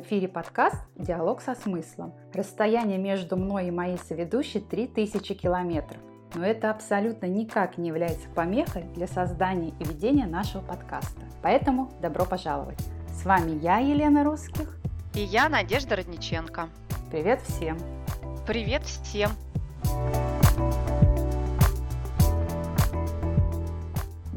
эфире 0.00 0.28
подкаст 0.28 0.76
«Диалог 0.96 1.40
со 1.40 1.54
смыслом». 1.54 2.14
Расстояние 2.32 2.98
между 2.98 3.36
мной 3.36 3.68
и 3.68 3.70
моей 3.70 3.98
соведущей 3.98 4.60
3000 4.60 5.34
километров. 5.34 6.00
Но 6.34 6.44
это 6.44 6.70
абсолютно 6.70 7.26
никак 7.26 7.76
не 7.78 7.88
является 7.88 8.28
помехой 8.30 8.84
для 8.94 9.06
создания 9.06 9.72
и 9.78 9.84
ведения 9.84 10.26
нашего 10.26 10.62
подкаста. 10.62 11.20
Поэтому 11.42 11.90
добро 12.00 12.24
пожаловать! 12.24 12.78
С 13.08 13.24
вами 13.24 13.58
я, 13.62 13.78
Елена 13.78 14.24
Русских. 14.24 14.76
И 15.14 15.20
я, 15.20 15.48
Надежда 15.48 15.96
Родниченко. 15.96 16.68
Привет 17.10 17.42
всем! 17.42 17.78
Привет 18.46 18.84
всем! 18.84 19.30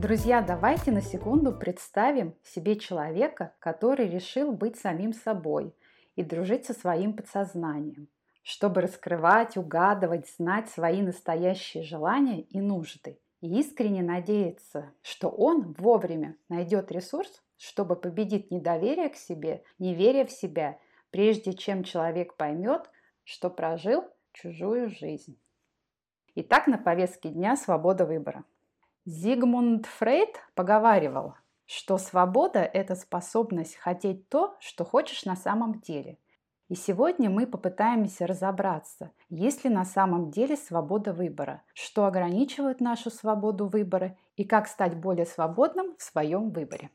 Друзья, 0.03 0.41
давайте 0.41 0.91
на 0.91 0.99
секунду 0.99 1.53
представим 1.53 2.35
себе 2.43 2.77
человека, 2.77 3.55
который 3.59 4.09
решил 4.09 4.51
быть 4.51 4.75
самим 4.75 5.13
собой 5.13 5.73
и 6.17 6.23
дружить 6.23 6.65
со 6.65 6.73
своим 6.73 7.13
подсознанием, 7.13 8.09
чтобы 8.41 8.81
раскрывать, 8.81 9.55
угадывать, 9.55 10.27
знать 10.27 10.69
свои 10.69 11.01
настоящие 11.01 11.83
желания 11.83 12.41
и 12.41 12.59
нужды. 12.59 13.17
И 13.39 13.57
искренне 13.61 14.03
надеяться, 14.03 14.91
что 15.01 15.29
он 15.29 15.73
вовремя 15.77 16.35
найдет 16.49 16.91
ресурс, 16.91 17.41
чтобы 17.57 17.95
победить 17.95 18.51
недоверие 18.51 19.07
к 19.07 19.15
себе, 19.15 19.63
неверие 19.79 20.25
в 20.25 20.31
себя, 20.31 20.79
прежде 21.11 21.53
чем 21.53 21.85
человек 21.85 22.35
поймет, 22.35 22.89
что 23.23 23.49
прожил 23.49 24.03
чужую 24.33 24.89
жизнь. 24.89 25.39
Итак, 26.35 26.67
на 26.67 26.77
повестке 26.77 27.29
дня 27.29 27.55
свобода 27.55 28.05
выбора. 28.05 28.43
Зигмунд 29.05 29.85
Фрейд 29.85 30.39
поговаривал, 30.55 31.35
что 31.65 31.97
свобода– 31.97 32.59
это 32.73 32.95
способность 32.95 33.75
хотеть 33.75 34.29
то, 34.29 34.55
что 34.61 34.85
хочешь 34.85 35.25
на 35.25 35.35
самом 35.35 35.81
деле. 35.81 36.19
И 36.69 36.75
сегодня 36.75 37.29
мы 37.29 37.45
попытаемся 37.45 38.25
разобраться, 38.25 39.11
есть 39.27 39.65
ли 39.65 39.69
на 39.69 39.83
самом 39.83 40.31
деле 40.31 40.55
свобода 40.55 41.11
выбора, 41.11 41.63
что 41.73 42.05
ограничивает 42.05 42.79
нашу 42.79 43.09
свободу 43.09 43.67
выбора 43.67 44.17
и 44.37 44.45
как 44.45 44.69
стать 44.69 44.95
более 44.95 45.25
свободным 45.25 45.97
в 45.97 46.01
своем 46.01 46.51
выборе. 46.51 46.89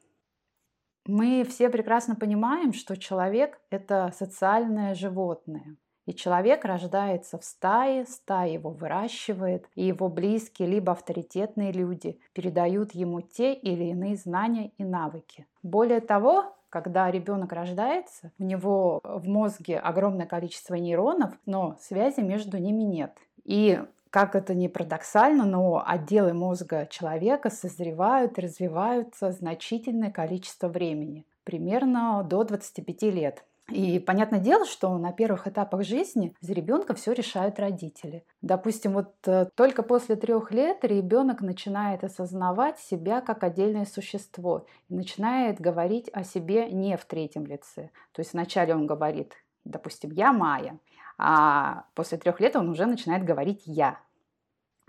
Мы 1.05 1.45
все 1.45 1.69
прекрасно 1.69 2.15
понимаем, 2.15 2.73
что 2.73 2.97
человек– 2.97 3.61
это 3.71 4.15
социальное 4.17 4.95
животное– 4.95 5.77
и 6.09 6.15
человек 6.15 6.65
рождается 6.65 7.37
в 7.37 7.45
стае, 7.45 8.07
стая 8.07 8.49
его 8.49 8.71
выращивает, 8.71 9.69
и 9.75 9.85
его 9.85 10.09
близкие, 10.09 10.67
либо 10.67 10.93
авторитетные 10.93 11.71
люди 11.71 12.19
передают 12.33 12.93
ему 12.95 13.21
те 13.21 13.53
или 13.53 13.85
иные 13.85 14.17
знания 14.17 14.73
и 14.79 14.85
навыки. 14.85 15.47
Более 15.63 16.01
того, 16.01 16.57
когда 16.71 17.11
ребенок 17.11 17.53
рождается, 17.53 18.33
у 18.39 18.45
него 18.45 19.03
в 19.05 19.29
мозге 19.29 19.79
огромное 19.79 20.25
количество 20.25 20.77
нейронов, 20.77 21.33
но 21.45 21.77
связи 21.79 22.21
между 22.21 22.57
ними 22.57 22.85
нет. 22.85 23.13
И 23.45 23.79
как 24.09 24.35
это 24.35 24.55
ни 24.55 24.67
парадоксально, 24.67 25.45
но 25.45 25.85
отделы 25.87 26.33
мозга 26.33 26.87
человека 26.91 27.51
созревают 27.51 28.39
и 28.39 28.41
развиваются 28.41 29.31
значительное 29.31 30.11
количество 30.11 30.69
времени, 30.69 31.27
примерно 31.45 32.25
до 32.25 32.45
25 32.45 33.03
лет. 33.03 33.45
И 33.71 33.99
понятное 33.99 34.41
дело, 34.41 34.65
что 34.65 34.97
на 34.97 35.13
первых 35.13 35.47
этапах 35.47 35.85
жизни 35.85 36.35
за 36.41 36.55
ребенка 36.55 36.95
все 36.95 37.13
решают 37.13 37.59
родители. 37.59 38.25
Допустим, 38.41 38.95
вот 38.95 39.15
э, 39.27 39.47
только 39.55 39.83
после 39.83 40.17
трех 40.17 40.51
лет 40.53 40.85
ребенок 40.85 41.43
начинает 41.43 42.03
осознавать 42.03 42.79
себя 42.79 43.21
как 43.21 43.45
отдельное 43.45 43.85
существо 43.85 44.67
и 44.89 44.95
начинает 44.95 45.61
говорить 45.61 46.09
о 46.15 46.25
себе 46.25 46.71
не 46.71 46.97
в 46.97 47.05
третьем 47.05 47.45
лице. 47.45 47.91
То 48.13 48.21
есть 48.21 48.33
вначале 48.33 48.75
он 48.75 48.87
говорит, 48.87 49.35
допустим, 49.65 50.13
я 50.13 50.33
Майя, 50.33 50.79
а 51.19 51.85
после 51.95 52.17
трех 52.17 52.41
лет 52.41 52.57
он 52.57 52.71
уже 52.71 52.87
начинает 52.87 53.25
говорить 53.25 53.65
я. 53.67 53.99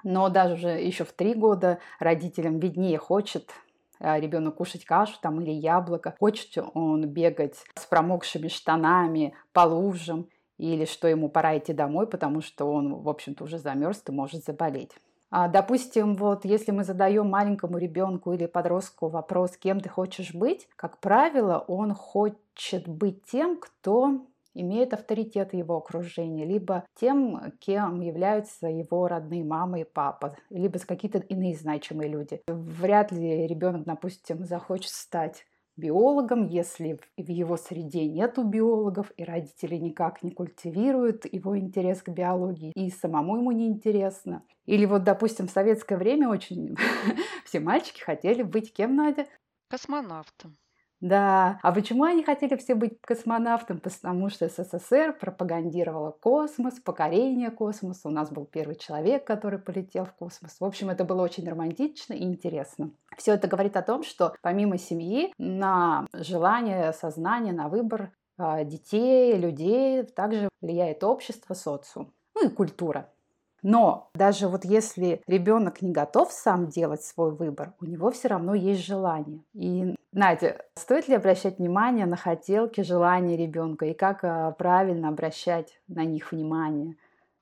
Но 0.04 0.30
даже 0.30 0.54
уже 0.54 0.70
еще 0.70 1.04
в 1.04 1.12
три 1.12 1.34
года 1.34 1.80
родителям 2.00 2.60
виднее 2.60 2.98
хочет 2.98 3.52
ребенок 4.00 4.56
кушать 4.56 4.86
кашу 4.86 5.18
там 5.22 5.42
или 5.42 5.52
яблоко, 5.52 6.16
хочет 6.20 6.58
он 6.74 7.06
бегать 7.08 7.56
с 7.76 7.86
промокшими 7.86 8.48
штанами 8.48 9.34
по 9.54 9.62
лужам, 9.62 10.28
или 10.58 10.86
что 10.86 11.08
ему 11.08 11.30
пора 11.30 11.58
идти 11.58 11.74
домой, 11.74 12.06
потому 12.06 12.42
что 12.42 12.66
он, 12.66 13.02
в 13.02 13.10
общем-то, 13.10 13.46
уже 13.46 13.58
замерз 13.58 14.04
и 14.08 14.12
может 14.12 14.44
заболеть. 14.44 14.92
А, 15.32 15.48
допустим, 15.48 16.16
вот 16.16 16.44
если 16.44 16.72
мы 16.72 16.84
задаем 16.84 17.30
маленькому 17.30 17.78
ребенку 17.78 18.34
или 18.34 18.46
подростку 18.46 19.10
вопрос, 19.10 19.58
кем 19.58 19.80
ты 19.80 19.88
хочешь 19.88 20.34
быть, 20.34 20.68
как 20.76 21.00
правило, 21.00 21.64
он 21.68 21.94
хочет 21.94 22.88
быть 22.88 23.24
тем, 23.26 23.58
кто 23.58 24.26
имеет 24.54 24.94
авторитет 24.94 25.54
его 25.54 25.78
окружения, 25.78 26.46
либо 26.46 26.86
тем, 26.96 27.54
кем 27.60 28.02
являются 28.02 28.68
его 28.68 29.08
родные 29.08 29.44
мама 29.44 29.82
и 29.82 29.84
папа, 29.84 30.36
либо 30.50 30.80
какие-то 30.80 31.20
иные 31.20 31.56
значимые 31.56 32.10
люди. 32.10 32.42
Вряд 32.48 33.12
ли 33.12 33.48
ребенок, 33.48 33.84
допустим, 33.86 34.46
захочет 34.46 34.92
стать 34.92 35.46
биологом, 35.80 36.46
если 36.46 37.00
в 37.18 37.30
его 37.30 37.58
среде 37.58 38.06
нету 38.06 38.44
биологов, 38.44 39.12
и 39.18 39.24
родители 39.24 39.76
никак 39.76 40.22
не 40.24 40.32
культивируют 40.32 41.26
его 41.32 41.58
интерес 41.58 42.04
к 42.04 42.10
биологии, 42.10 42.72
и 42.76 42.92
самому 42.92 43.38
ему 43.38 43.52
не 43.52 43.68
интересно. 43.68 44.44
Или 44.66 44.86
вот, 44.86 45.04
допустим, 45.04 45.48
в 45.48 45.52
советское 45.52 45.98
время 45.98 46.30
очень 46.30 46.76
все 47.46 47.60
мальчики 47.60 48.02
хотели 48.02 48.44
быть 48.44 48.74
кем, 48.74 48.96
Надя? 48.96 49.26
Космонавтом. 49.70 50.58
Да, 51.02 51.60
а 51.62 51.72
почему 51.72 52.04
они 52.04 52.24
хотели 52.24 52.58
все 52.58 52.76
быть 52.76 53.00
космонавтом? 53.02 53.80
Потому 53.80 54.30
что 54.30 54.50
СССР 54.50 55.16
пропагандировала 55.20 56.12
космос, 56.12 56.80
покорение 56.80 57.52
космоса. 57.52 58.10
У 58.10 58.12
нас 58.12 58.30
был 58.30 58.46
первый 58.46 58.76
человек, 58.76 59.26
который 59.26 59.60
полетел 59.60 60.06
в 60.06 60.14
космос. 60.14 60.58
В 60.60 60.66
общем, 60.66 60.90
это 60.90 61.06
было 61.06 61.22
очень 61.22 61.48
романтично 61.48 62.14
и 62.14 62.24
интересно. 62.24 62.92
Все 63.18 63.34
это 63.34 63.48
говорит 63.48 63.78
о 63.78 63.82
том, 63.82 64.04
что 64.04 64.34
помимо 64.42 64.78
семьи 64.78 65.34
на 65.38 66.06
желание, 66.14 66.92
сознание, 66.92 67.54
на 67.54 67.70
выбор 67.70 68.12
а, 68.38 68.64
детей, 68.64 69.38
людей 69.38 70.04
также 70.04 70.50
влияет 70.62 71.04
общество, 71.04 71.54
социум, 71.54 72.14
ну 72.36 72.48
и 72.48 72.50
культура. 72.50 73.10
Но 73.62 74.10
даже 74.14 74.48
вот 74.48 74.66
если 74.66 75.22
ребенок 75.28 75.82
не 75.82 75.92
готов 75.92 76.32
сам 76.32 76.68
делать 76.68 77.04
свой 77.04 77.32
выбор, 77.32 77.74
у 77.80 77.86
него 77.86 78.12
все 78.12 78.30
равно 78.30 78.54
есть 78.54 78.86
желание. 78.86 79.42
И, 79.54 79.96
Надя, 80.12 80.66
стоит 80.76 81.08
ли 81.08 81.16
обращать 81.16 81.60
внимание 81.60 82.06
на 82.06 82.16
хотелки, 82.16 82.82
желания 82.82 83.38
ребенка 83.38 83.86
и 83.86 83.94
как 83.94 84.24
а, 84.24 84.52
правильно 84.52 85.10
обращать 85.10 85.80
на 85.88 86.06
них 86.06 86.32
внимание? 86.32 86.96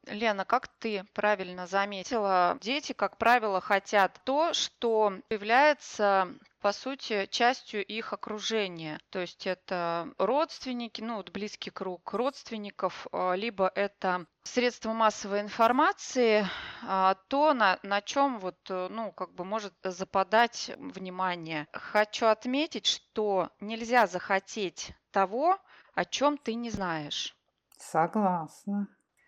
Лена, 0.08 0.46
как 0.46 0.68
ты 0.80 1.04
правильно 1.14 1.68
заметила, 1.68 2.58
дети, 2.62 2.94
как 2.94 3.18
правило, 3.18 3.60
хотят 3.60 4.20
то, 4.24 4.54
что 4.54 5.14
является 5.30 6.30
по 6.60 6.72
сути, 6.72 7.28
частью 7.28 7.86
их 7.86 8.14
окружения. 8.14 9.00
То 9.10 9.20
есть 9.20 9.48
это 9.48 10.14
родственники, 10.18 11.02
ну, 11.02 11.18
вот 11.18 11.32
близкий 11.32 11.70
круг 11.70 12.14
родственников, 12.14 13.08
а, 13.12 13.34
либо 13.34 13.72
это 13.76 14.26
средства 14.44 14.94
массовой 14.94 15.42
информации, 15.42 16.46
а, 16.86 17.16
то, 17.28 17.54
на, 17.54 17.80
на 17.84 18.02
чем 18.02 18.40
вот, 18.40 18.58
э, 18.70 18.88
ну, 18.90 19.12
как 19.12 19.34
бы 19.34 19.46
может 19.46 19.74
западать 19.84 20.72
внимание. 20.78 21.68
Хочу 21.74 22.28
отметить, 22.28 22.86
что 22.86 23.50
нельзя 23.60 24.08
захотеть 24.08 24.94
того, 25.12 25.58
о 25.94 26.06
чем 26.06 26.38
ты 26.38 26.54
не 26.54 26.70
знаешь. 26.70 27.36
Согласна. 27.78 28.88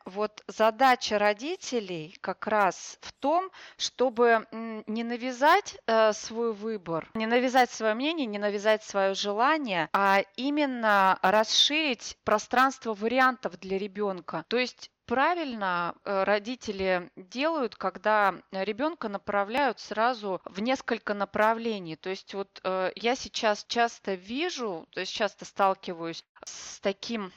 Вот 0.09 0.43
задача 0.47 1.19
родителей 1.19 2.17
как 2.21 2.47
раз 2.47 2.97
в 3.01 3.11
том, 3.13 3.49
чтобы 3.77 4.47
не 4.51 5.03
навязать 5.03 5.77
э, 5.85 6.13
свой 6.13 6.53
выбор, 6.53 7.09
не 7.13 7.25
навязать 7.25 7.69
свое 7.71 7.93
мнение, 7.93 8.25
не 8.25 8.39
навязать 8.39 8.83
свое 8.83 9.13
желание, 9.13 9.89
а 9.93 10.23
именно 10.35 11.19
расширить 11.21 12.17
пространство 12.23 12.93
вариантов 12.93 13.59
для 13.59 13.77
ребенка. 13.77 14.45
То 14.47 14.57
есть 14.57 14.91
правильно 15.09 15.95
э, 16.05 16.23
родители 16.23 17.09
делают, 17.15 17.75
когда 17.75 18.35
ребенка 18.51 19.09
направляют 19.09 19.79
сразу 19.79 20.39
в 20.45 20.61
несколько 20.61 21.15
направлений. 21.15 21.95
То 21.95 22.11
есть 22.11 22.35
вот 22.35 22.61
э, 22.63 22.91
я 22.95 23.15
сейчас 23.15 23.65
часто 23.67 24.13
вижу, 24.13 24.87
то 24.91 24.99
есть 24.99 25.11
часто 25.11 25.45
сталкиваюсь 25.45 26.23
с 26.45 26.79
таким 26.79 27.31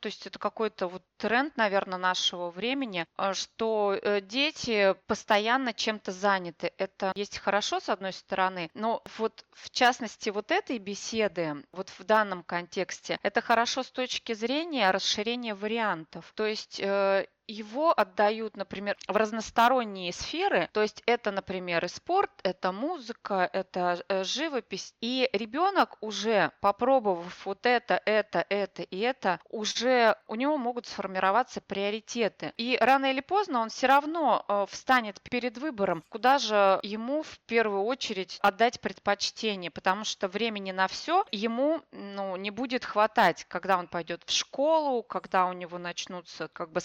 то 0.00 0.06
есть 0.06 0.26
это 0.26 0.38
какой-то 0.38 0.88
вот 0.88 1.02
тренд, 1.16 1.56
наверное, 1.56 1.98
нашего 1.98 2.50
времени, 2.50 3.06
а, 3.16 3.34
что 3.34 3.98
э, 4.00 4.20
дети 4.20 4.94
постоянно 5.06 5.72
чем-то 5.72 6.12
заняты. 6.12 6.72
Это 6.78 7.12
есть 7.14 7.38
хорошо, 7.38 7.80
с 7.80 7.88
одной 7.88 8.12
стороны, 8.12 8.70
но 8.74 9.02
вот 9.18 9.44
в 9.52 9.70
частности 9.70 10.30
вот 10.30 10.50
этой 10.50 10.78
беседы, 10.78 11.64
вот 11.72 11.90
в 11.90 12.04
данном 12.04 12.42
контексте, 12.42 13.18
это 13.22 13.40
хорошо 13.40 13.82
с 13.82 13.90
точки 13.90 14.32
зрения 14.32 14.90
расширения 14.90 15.54
вариантов. 15.54 16.32
То 16.34 16.46
есть 16.46 16.80
э, 16.80 17.26
его 17.50 17.92
отдают, 17.96 18.56
например, 18.56 18.96
в 19.08 19.16
разносторонние 19.16 20.12
сферы, 20.12 20.68
то 20.72 20.82
есть 20.82 21.02
это, 21.06 21.30
например, 21.30 21.84
и 21.84 21.88
спорт, 21.88 22.30
это 22.42 22.72
музыка, 22.72 23.48
это 23.52 24.02
э, 24.08 24.24
живопись, 24.24 24.94
и 25.00 25.28
ребенок 25.32 25.96
уже 26.00 26.52
попробовав 26.60 27.44
вот 27.44 27.66
это, 27.66 28.00
это, 28.04 28.44
это 28.48 28.82
и 28.82 28.98
это, 28.98 29.40
уже 29.48 30.16
у 30.28 30.34
него 30.34 30.56
могут 30.58 30.86
сформироваться 30.86 31.60
приоритеты. 31.60 32.52
И 32.56 32.78
рано 32.80 33.06
или 33.06 33.20
поздно 33.20 33.60
он 33.60 33.68
все 33.68 33.86
равно 33.86 34.44
э, 34.46 34.66
встанет 34.68 35.20
перед 35.22 35.58
выбором, 35.58 36.04
куда 36.08 36.38
же 36.38 36.78
ему 36.82 37.22
в 37.22 37.38
первую 37.46 37.82
очередь 37.82 38.38
отдать 38.42 38.80
предпочтение, 38.80 39.70
потому 39.70 40.04
что 40.04 40.28
времени 40.28 40.72
на 40.72 40.86
все 40.86 41.24
ему 41.32 41.82
ну, 41.90 42.36
не 42.36 42.50
будет 42.50 42.84
хватать, 42.84 43.44
когда 43.48 43.78
он 43.78 43.88
пойдет 43.88 44.22
в 44.24 44.30
школу, 44.30 45.02
когда 45.02 45.46
у 45.46 45.52
него 45.52 45.78
начнутся 45.78 46.48
как 46.48 46.70
бы 46.70 46.80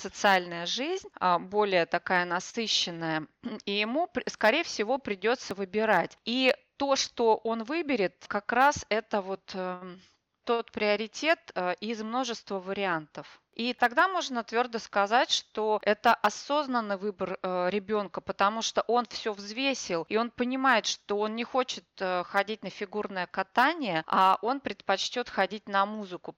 социальная 0.55 0.65
жизнь, 0.65 1.07
а, 1.19 1.39
более 1.39 1.85
такая 1.85 2.25
насыщенная, 2.25 3.27
и 3.65 3.71
ему, 3.71 4.09
скорее 4.27 4.63
всего, 4.63 4.97
придется 4.97 5.55
выбирать. 5.55 6.17
И 6.25 6.53
то, 6.77 6.95
что 6.95 7.37
он 7.37 7.63
выберет, 7.63 8.25
как 8.27 8.51
раз 8.51 8.85
это 8.89 9.21
вот 9.21 9.51
эм, 9.53 10.01
тот 10.43 10.71
приоритет 10.71 11.39
э, 11.55 11.73
из 11.79 12.01
множества 12.01 12.59
вариантов. 12.59 13.41
И 13.53 13.73
тогда 13.73 14.09
можно 14.09 14.43
твердо 14.43 14.79
сказать, 14.79 15.31
что 15.31 15.79
это 15.81 16.13
осознанный 16.13 16.97
выбор 16.97 17.39
э, 17.41 17.69
ребенка, 17.69 18.19
потому 18.19 18.61
что 18.61 18.81
он 18.87 19.05
все 19.05 19.31
взвесил, 19.31 20.05
и 20.09 20.17
он 20.17 20.29
понимает, 20.29 20.85
что 20.85 21.17
он 21.17 21.35
не 21.35 21.45
хочет 21.45 21.85
э, 21.99 22.23
ходить 22.25 22.63
на 22.63 22.69
фигурное 22.69 23.27
катание, 23.27 24.03
а 24.07 24.37
он 24.41 24.59
предпочтет 24.59 25.29
ходить 25.29 25.69
на 25.69 25.85
музыку. 25.85 26.35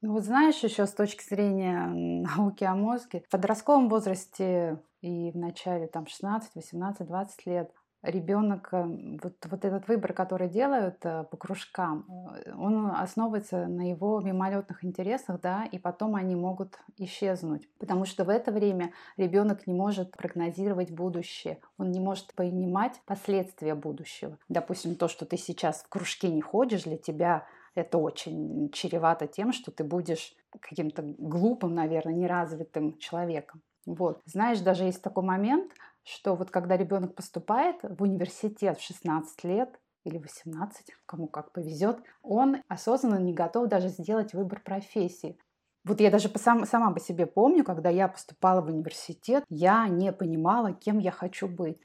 Ну 0.00 0.12
вот 0.12 0.24
знаешь, 0.24 0.62
еще 0.62 0.86
с 0.86 0.92
точки 0.92 1.24
зрения 1.28 1.86
науки 2.36 2.64
о 2.64 2.74
мозге, 2.74 3.22
в 3.26 3.30
подростковом 3.30 3.88
возрасте 3.88 4.80
и 5.00 5.30
в 5.30 5.36
начале 5.36 5.86
там 5.86 6.06
16, 6.06 6.54
18, 6.54 7.06
20 7.06 7.46
лет 7.46 7.72
ребенок, 8.02 8.68
э, 8.72 8.84
вот, 9.22 9.34
вот 9.50 9.64
этот 9.64 9.88
выбор, 9.88 10.12
который 10.12 10.48
делают 10.48 11.04
э, 11.04 11.24
по 11.24 11.36
кружкам, 11.36 12.06
э, 12.44 12.52
он 12.54 12.92
основывается 12.92 13.66
на 13.66 13.90
его 13.90 14.20
мимолетных 14.20 14.84
интересах, 14.84 15.40
да, 15.40 15.64
и 15.64 15.78
потом 15.78 16.14
они 16.14 16.36
могут 16.36 16.78
исчезнуть. 16.96 17.68
Потому 17.78 18.04
что 18.04 18.24
в 18.24 18.28
это 18.28 18.52
время 18.52 18.92
ребенок 19.16 19.66
не 19.66 19.74
может 19.74 20.16
прогнозировать 20.16 20.92
будущее, 20.92 21.58
он 21.76 21.90
не 21.90 22.00
может 22.00 22.34
понимать 22.34 23.00
последствия 23.04 23.74
будущего. 23.74 24.38
Допустим, 24.48 24.94
то, 24.94 25.08
что 25.08 25.26
ты 25.26 25.36
сейчас 25.36 25.82
в 25.82 25.88
кружке 25.88 26.28
не 26.28 26.40
ходишь, 26.40 26.84
для 26.84 26.98
тебя 26.98 27.46
это 27.78 27.98
очень 27.98 28.70
чревато 28.72 29.26
тем, 29.26 29.52
что 29.52 29.70
ты 29.70 29.84
будешь 29.84 30.34
каким-то 30.60 31.02
глупым, 31.02 31.74
наверное, 31.74 32.14
неразвитым 32.14 32.98
человеком. 32.98 33.62
Вот. 33.86 34.20
Знаешь, 34.26 34.60
даже 34.60 34.84
есть 34.84 35.02
такой 35.02 35.24
момент, 35.24 35.72
что 36.02 36.34
вот 36.34 36.50
когда 36.50 36.76
ребенок 36.76 37.14
поступает 37.14 37.76
в 37.82 38.02
университет 38.02 38.78
в 38.78 38.82
16 38.82 39.44
лет, 39.44 39.78
или 40.04 40.18
18, 40.18 40.86
кому 41.06 41.26
как 41.28 41.52
повезет, 41.52 41.98
он 42.22 42.62
осознанно 42.68 43.18
не 43.18 43.32
готов 43.32 43.68
даже 43.68 43.88
сделать 43.88 44.32
выбор 44.32 44.60
профессии. 44.60 45.38
Вот 45.84 46.00
я 46.00 46.10
даже 46.10 46.30
сам, 46.36 46.66
сама 46.66 46.92
по 46.92 47.00
себе 47.00 47.26
помню, 47.26 47.64
когда 47.64 47.88
я 47.88 48.08
поступала 48.08 48.60
в 48.60 48.66
университет, 48.66 49.44
я 49.48 49.88
не 49.88 50.12
понимала, 50.12 50.72
кем 50.72 50.98
я 50.98 51.10
хочу 51.10 51.48
быть. 51.48 51.80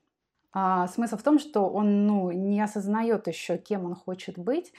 А 0.52 0.88
смысл 0.88 1.18
в 1.18 1.24
том, 1.24 1.40
что 1.40 1.68
он 1.68 2.06
ну, 2.06 2.32
не 2.32 2.62
осознает 2.62 3.28
еще, 3.28 3.58
кем 3.58 3.86
он 3.86 3.96
хочет 3.96 4.38
быть. 4.38 4.74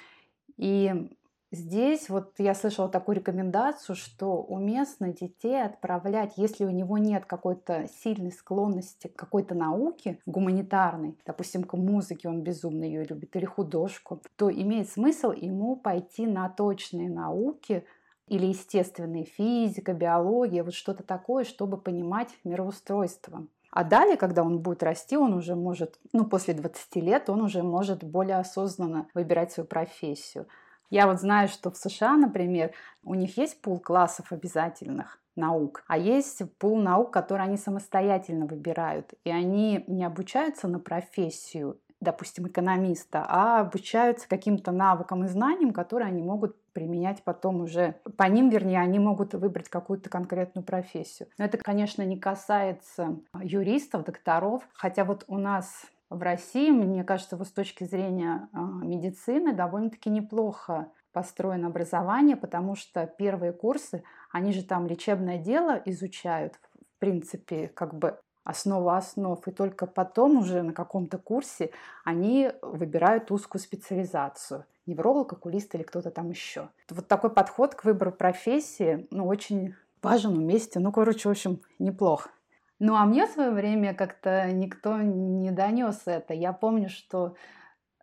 И 0.56 1.08
Здесь 1.54 2.08
вот 2.08 2.32
я 2.38 2.52
слышала 2.52 2.88
такую 2.88 3.14
рекомендацию, 3.18 3.94
что 3.94 4.42
уместно 4.42 5.12
детей 5.12 5.62
отправлять, 5.62 6.32
если 6.36 6.64
у 6.64 6.70
него 6.70 6.98
нет 6.98 7.26
какой-то 7.26 7.86
сильной 8.02 8.32
склонности 8.32 9.06
к 9.06 9.14
какой-то 9.14 9.54
науке 9.54 10.18
гуманитарной, 10.26 11.16
допустим, 11.24 11.62
к 11.62 11.74
музыке, 11.74 12.28
он 12.28 12.42
безумно 12.42 12.82
ее 12.82 13.04
любит, 13.04 13.36
или 13.36 13.44
художку, 13.44 14.20
то 14.34 14.50
имеет 14.50 14.88
смысл 14.88 15.30
ему 15.30 15.76
пойти 15.76 16.26
на 16.26 16.48
точные 16.48 17.08
науки, 17.08 17.84
или 18.26 18.46
естественные 18.46 19.24
физика, 19.24 19.92
биология, 19.92 20.64
вот 20.64 20.74
что-то 20.74 21.04
такое, 21.04 21.44
чтобы 21.44 21.76
понимать 21.76 22.30
мироустройство. 22.42 23.46
А 23.74 23.82
далее, 23.82 24.16
когда 24.16 24.44
он 24.44 24.60
будет 24.60 24.84
расти, 24.84 25.16
он 25.16 25.34
уже 25.34 25.56
может, 25.56 25.98
ну, 26.12 26.24
после 26.24 26.54
20 26.54 26.94
лет, 27.02 27.28
он 27.28 27.42
уже 27.42 27.64
может 27.64 28.04
более 28.04 28.36
осознанно 28.36 29.08
выбирать 29.14 29.50
свою 29.50 29.66
профессию. 29.66 30.46
Я 30.90 31.08
вот 31.08 31.20
знаю, 31.20 31.48
что 31.48 31.72
в 31.72 31.76
США, 31.76 32.16
например, 32.16 32.70
у 33.02 33.14
них 33.14 33.36
есть 33.36 33.60
пул 33.60 33.80
классов 33.80 34.30
обязательных 34.30 35.18
наук, 35.34 35.82
а 35.88 35.98
есть 35.98 36.40
пул 36.58 36.78
наук, 36.78 37.12
которые 37.12 37.48
они 37.48 37.56
самостоятельно 37.56 38.46
выбирают. 38.46 39.12
И 39.24 39.30
они 39.30 39.82
не 39.88 40.04
обучаются 40.04 40.68
на 40.68 40.78
профессию, 40.78 41.80
допустим, 42.04 42.46
экономиста, 42.46 43.24
а 43.28 43.60
обучаются 43.60 44.28
каким-то 44.28 44.70
навыкам 44.70 45.24
и 45.24 45.28
знаниям, 45.28 45.72
которые 45.72 46.08
они 46.08 46.22
могут 46.22 46.56
применять 46.72 47.22
потом 47.24 47.62
уже. 47.62 47.96
По 48.16 48.24
ним, 48.24 48.50
вернее, 48.50 48.80
они 48.80 48.98
могут 48.98 49.34
выбрать 49.34 49.68
какую-то 49.68 50.10
конкретную 50.10 50.64
профессию. 50.64 51.28
Но 51.38 51.44
это, 51.44 51.58
конечно, 51.58 52.02
не 52.02 52.18
касается 52.18 53.16
юристов, 53.40 54.04
докторов. 54.04 54.62
Хотя 54.74 55.04
вот 55.04 55.24
у 55.28 55.38
нас 55.38 55.86
в 56.10 56.22
России, 56.22 56.70
мне 56.70 57.04
кажется, 57.04 57.36
вот 57.36 57.48
с 57.48 57.52
точки 57.52 57.84
зрения 57.84 58.48
а, 58.52 58.60
медицины 58.60 59.54
довольно-таки 59.54 60.10
неплохо 60.10 60.88
построено 61.12 61.68
образование, 61.68 62.36
потому 62.36 62.74
что 62.74 63.06
первые 63.06 63.52
курсы, 63.52 64.02
они 64.32 64.52
же 64.52 64.64
там 64.64 64.86
лечебное 64.86 65.38
дело 65.38 65.80
изучают, 65.84 66.54
в 66.54 66.98
принципе, 66.98 67.68
как 67.68 67.94
бы 67.94 68.18
основу 68.44 68.90
основ, 68.90 69.46
и 69.48 69.50
только 69.50 69.86
потом 69.86 70.38
уже 70.38 70.62
на 70.62 70.72
каком-то 70.72 71.18
курсе 71.18 71.70
они 72.04 72.50
выбирают 72.62 73.30
узкую 73.30 73.60
специализацию. 73.60 74.64
Невролог, 74.86 75.32
окулист 75.32 75.74
или 75.74 75.82
кто-то 75.82 76.10
там 76.10 76.30
еще. 76.30 76.68
Вот 76.90 77.08
такой 77.08 77.30
подход 77.30 77.74
к 77.74 77.84
выбору 77.84 78.12
профессии, 78.12 79.08
ну, 79.10 79.26
очень 79.26 79.74
важен 80.02 80.34
вместе. 80.34 80.78
Ну, 80.78 80.92
короче, 80.92 81.28
в 81.28 81.32
общем, 81.32 81.62
неплохо. 81.78 82.30
Ну, 82.78 82.94
а 82.94 83.06
мне 83.06 83.26
в 83.26 83.30
свое 83.30 83.50
время 83.50 83.94
как-то 83.94 84.50
никто 84.52 84.98
не 84.98 85.50
донес 85.50 86.02
это. 86.04 86.34
Я 86.34 86.52
помню, 86.52 86.90
что 86.90 87.34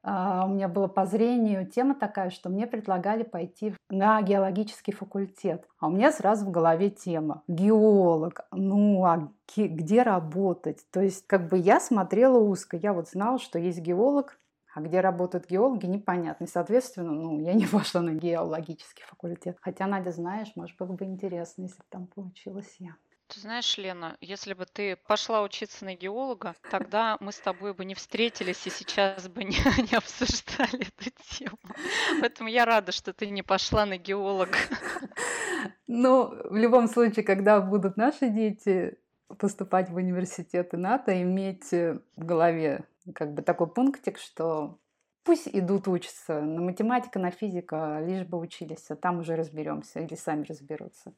у 0.04 0.50
меня 0.50 0.68
было 0.68 0.88
по 0.88 1.06
зрению 1.06 1.68
тема 1.68 1.94
такая, 1.94 2.32
что 2.32 2.50
мне 2.50 2.66
предлагали 2.66 3.24
пойти 3.24 3.76
на 3.90 4.22
геологический 4.22 4.94
факультет. 4.94 5.68
А 5.80 5.88
у 5.88 5.92
меня 5.92 6.12
сразу 6.12 6.46
в 6.46 6.52
голове 6.52 6.90
тема 6.90 7.44
геолог. 7.48 8.42
Ну, 8.52 9.06
а 9.06 9.32
где 9.56 10.02
работать? 10.02 10.86
То 10.92 11.02
есть, 11.02 11.28
как 11.28 11.50
бы 11.50 11.58
я 11.58 11.80
смотрела 11.80 12.40
узко. 12.40 12.78
Я 12.78 12.94
вот 12.94 13.10
знала, 13.10 13.38
что 13.38 13.60
есть 13.60 13.80
геолог, 13.80 14.40
а 14.74 14.82
где 14.82 15.02
работают 15.02 15.48
геологи, 15.48 15.86
непонятно. 15.86 16.46
И, 16.46 16.48
соответственно, 16.48 17.12
ну, 17.12 17.40
я 17.40 17.54
не 17.54 17.66
пошла 17.72 18.02
на 18.02 18.12
геологический 18.12 19.04
факультет. 19.06 19.58
Хотя, 19.62 19.88
Надя, 19.88 20.12
знаешь, 20.12 20.52
может, 20.56 20.78
было 20.78 20.94
бы 20.94 21.06
интересно, 21.06 21.64
если 21.64 21.78
бы 21.78 21.86
там 21.90 22.08
получилось 22.08 22.76
я. 22.80 22.96
Ты 23.34 23.40
знаешь, 23.40 23.78
Лена, 23.78 24.18
если 24.20 24.54
бы 24.54 24.66
ты 24.66 24.98
пошла 25.08 25.42
учиться 25.42 25.86
на 25.86 25.96
геолога, 25.96 26.54
тогда 26.70 27.16
мы 27.22 27.32
с 27.32 27.40
тобой 27.40 27.74
бы 27.74 27.86
не 27.86 27.96
встретились 27.96 28.68
и 28.68 28.70
сейчас 28.70 29.30
бы 29.30 29.44
не, 29.46 29.56
не 29.90 29.96
обсуждали 29.96 30.86
эту 30.98 31.12
тему. 31.30 31.58
Поэтому 32.20 32.50
я 32.50 32.66
рада, 32.66 32.92
что 32.92 33.14
ты 33.14 33.30
не 33.30 33.42
пошла 33.42 33.86
на 33.86 33.98
геолога. 33.98 34.58
Ну, 35.88 36.28
в 36.50 36.56
любом 36.56 36.88
случае, 36.90 37.24
когда 37.24 37.62
будут 37.62 37.96
наши 37.96 38.28
дети 38.28 38.98
поступать 39.38 39.90
в 39.90 39.96
университеты 39.96 40.76
НАТО, 40.76 41.22
иметь 41.22 41.72
в 41.72 42.02
голове 42.18 42.84
как 43.16 43.34
бы 43.34 43.42
такой 43.44 43.68
пунктик, 43.68 44.18
что 44.18 44.78
пусть 45.24 45.48
идут 45.48 45.88
учатся 45.88 46.42
на 46.42 46.62
математика, 46.62 47.20
на 47.20 47.32
физика, 47.32 48.02
лишь 48.06 48.26
бы 48.26 48.40
учились, 48.40 48.90
а 48.90 48.96
там 48.96 49.20
уже 49.20 49.36
разберемся 49.36 50.00
или 50.00 50.16
сами 50.16 50.46
разберутся. 50.48 51.14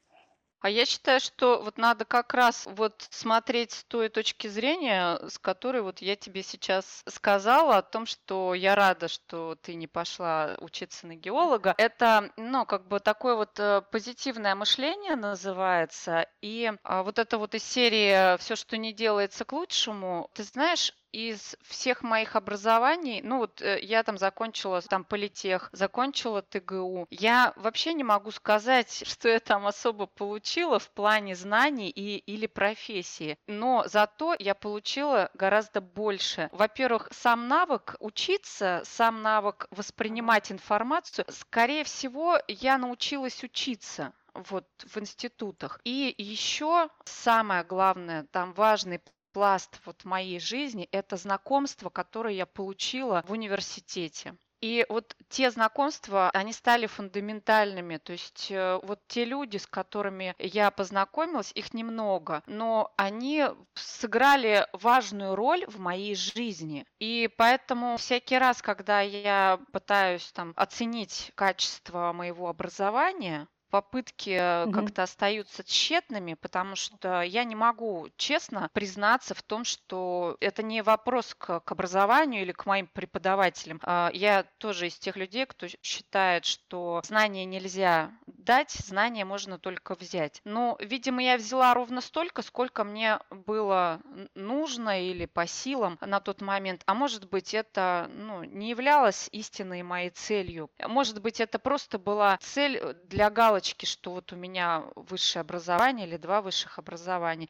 А 0.63 0.69
я 0.69 0.85
считаю, 0.85 1.19
что 1.19 1.61
вот 1.61 1.77
надо 1.77 2.05
как 2.05 2.33
раз 2.33 2.65
вот 2.71 3.05
смотреть 3.09 3.73
с 3.73 3.83
той 3.83 4.07
точки 4.07 4.47
зрения, 4.47 5.19
с 5.27 5.37
которой 5.37 5.81
вот 5.81 5.99
я 5.99 6.15
тебе 6.15 6.41
сейчас 6.41 7.03
сказала 7.05 7.75
о 7.75 7.81
том, 7.81 8.05
что 8.05 8.53
я 8.53 8.73
рада, 8.73 9.09
что 9.09 9.57
ты 9.61 9.75
не 9.75 9.87
пошла 9.87 10.55
учиться 10.61 11.05
на 11.05 11.15
геолога. 11.15 11.75
Это, 11.77 12.31
ну, 12.37 12.65
как 12.65 12.87
бы 12.87 13.01
такое 13.01 13.35
вот 13.35 13.59
э, 13.59 13.81
позитивное 13.91 14.55
мышление 14.55 15.17
называется. 15.17 16.27
И 16.39 16.71
а, 16.83 17.03
вот 17.03 17.19
это 17.19 17.37
вот 17.37 17.55
из 17.55 17.63
серии 17.65 18.37
«Все, 18.37 18.55
что 18.55 18.77
не 18.77 18.93
делается 18.93 19.43
к 19.43 19.51
лучшему», 19.51 20.29
ты 20.33 20.43
знаешь, 20.43 20.93
из 21.13 21.55
всех 21.61 22.01
моих 22.01 22.35
образований, 22.35 23.21
ну 23.21 23.37
вот 23.37 23.61
э, 23.61 23.79
я 23.81 24.03
там 24.03 24.17
закончила 24.17 24.81
там 24.81 25.05
политех, 25.05 25.69
закончила 25.71 26.41
ТГУ, 26.41 27.07
я 27.11 27.53
вообще 27.55 27.93
не 27.93 28.03
могу 28.03 28.31
сказать, 28.31 29.03
что 29.07 29.29
я 29.29 29.39
там 29.39 29.67
особо 29.67 30.07
получила 30.07 30.79
в 30.79 30.89
плане 30.89 31.35
знаний 31.35 31.89
и, 31.89 32.17
или 32.17 32.47
профессии, 32.47 33.37
но 33.47 33.83
зато 33.87 34.35
я 34.39 34.55
получила 34.55 35.29
гораздо 35.35 35.81
больше. 35.81 36.49
Во-первых, 36.51 37.09
сам 37.11 37.47
навык 37.47 37.95
учиться, 37.99 38.81
сам 38.83 39.21
навык 39.21 39.67
воспринимать 39.69 40.51
информацию, 40.51 41.25
скорее 41.29 41.83
всего, 41.83 42.39
я 42.47 42.77
научилась 42.77 43.43
учиться 43.43 44.13
вот 44.33 44.65
в 44.79 44.97
институтах. 44.97 45.79
И 45.83 46.13
еще 46.17 46.89
самое 47.05 47.63
главное, 47.63 48.25
там 48.31 48.53
важный 48.53 48.99
пласт 49.33 49.81
вот 49.85 50.05
моей 50.05 50.39
жизни– 50.39 50.87
это 50.91 51.17
знакомство, 51.17 51.89
которое 51.89 52.35
я 52.35 52.45
получила 52.45 53.23
в 53.27 53.31
университете. 53.31 54.35
И 54.63 54.85
вот 54.87 55.13
те 55.27 55.51
знакомства, 55.51 56.29
они 56.29 56.53
стали 56.53 56.85
фундаментальными. 56.85 57.97
То 57.97 58.13
есть 58.13 58.47
э, 58.49 58.79
вот 58.81 59.01
те 59.07 59.25
люди, 59.25 59.57
с 59.57 59.67
которыми 59.67 60.35
я 60.39 60.71
познакомилась, 60.71 61.51
их 61.53 61.73
немного, 61.73 62.43
но 62.45 62.93
они 62.95 63.45
сыграли 63.73 64.65
важную 64.71 65.35
роль 65.35 65.65
в 65.67 65.79
моей 65.79 66.15
жизни. 66.15 66.85
И 66.99 67.29
поэтому 67.37 67.97
всякий 67.97 68.37
раз, 68.37 68.61
когда 68.61 69.01
я 69.01 69.59
пытаюсь 69.73 70.31
там 70.31 70.53
оценить 70.55 71.33
качество 71.35 72.13
моего 72.13 72.47
образования, 72.47 73.49
попытки 73.73 74.65
угу. 74.65 74.71
как-то 74.71 75.01
остаются 75.01 75.63
тщетными, 75.63 76.35
потому 76.35 76.75
что 76.75 77.23
я 77.23 77.43
не 77.43 77.55
могу 77.55 78.07
честно 78.17 78.69
признаться 78.71 79.33
в 79.33 79.41
том, 79.41 79.63
что 79.63 80.37
это 80.41 80.61
не 80.61 80.83
вопрос 80.83 81.33
к, 81.33 81.59
к 81.61 81.71
образованию 81.71 82.43
или 82.43 82.51
к 82.51 82.67
моим 82.67 82.85
преподавателям. 82.85 83.79
А, 83.81 84.11
я 84.13 84.43
тоже 84.59 84.85
из 84.85 84.99
тех 84.99 85.15
людей, 85.15 85.47
кто 85.47 85.65
считает, 85.81 86.45
что 86.45 87.01
знания 87.03 87.45
нельзя 87.45 88.11
дать, 88.27 88.69
знания 88.69 89.25
можно 89.25 89.57
только 89.57 89.95
взять. 89.95 90.39
Но, 90.43 90.77
видимо, 90.79 91.23
я 91.23 91.37
взяла 91.37 91.73
ровно 91.73 92.01
столько, 92.01 92.43
сколько 92.43 92.83
мне 92.83 93.17
было 93.31 94.01
нужно 94.35 95.01
или 95.01 95.25
по 95.25 95.47
силам 95.47 95.97
на 95.99 96.19
тот 96.19 96.41
момент. 96.41 96.83
А 96.85 96.93
может 96.93 97.27
быть, 97.27 97.55
это 97.55 98.07
ну, 98.13 98.43
не 98.43 98.69
являлось 98.69 99.29
истинной 99.31 99.81
моей 99.81 100.11
целью. 100.11 100.69
Может 100.87 101.23
быть, 101.23 101.39
это 101.39 101.57
просто 101.57 101.97
была 101.97 102.37
цель 102.39 102.79
для 103.05 103.31
галочки 103.31 103.62
галочки, 103.63 103.85
что 103.85 104.11
вот 104.11 104.33
у 104.33 104.35
меня 104.35 104.83
высшее 104.95 105.41
образование 105.41 106.07
или 106.07 106.17
два 106.17 106.41
высших 106.41 106.79
образования. 106.79 107.47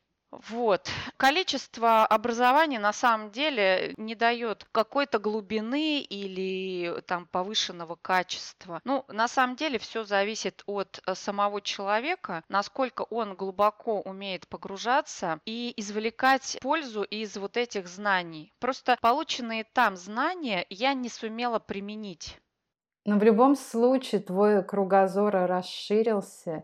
Вот. 0.49 0.89
Количество 1.17 2.07
образований 2.07 2.79
на 2.79 2.91
самом 2.93 3.29
деле 3.29 3.93
не 3.97 4.15
дает 4.15 4.65
какой-то 4.71 5.19
глубины 5.19 6.01
или 6.01 7.01
там 7.01 7.27
повышенного 7.27 7.95
качества. 7.95 8.81
Ну, 8.83 9.05
на 9.09 9.27
самом 9.27 9.55
деле 9.55 9.77
все 9.77 10.05
зависит 10.05 10.63
от 10.65 11.01
э, 11.05 11.13
самого 11.13 11.61
человека, 11.61 12.43
насколько 12.49 13.03
он 13.03 13.35
глубоко 13.35 14.01
умеет 14.01 14.47
погружаться 14.47 15.39
и 15.45 15.71
извлекать 15.77 16.57
пользу 16.61 17.03
из 17.03 17.37
вот 17.37 17.55
этих 17.55 17.87
знаний. 17.87 18.51
Просто 18.59 18.97
полученные 19.01 19.65
там 19.65 19.95
знания 19.95 20.65
я 20.69 20.95
не 20.95 21.09
сумела 21.09 21.59
применить. 21.59 22.39
Но 23.05 23.17
в 23.17 23.23
любом 23.23 23.55
случае 23.55 24.21
твой 24.21 24.63
кругозор 24.63 25.33
расширился. 25.33 26.63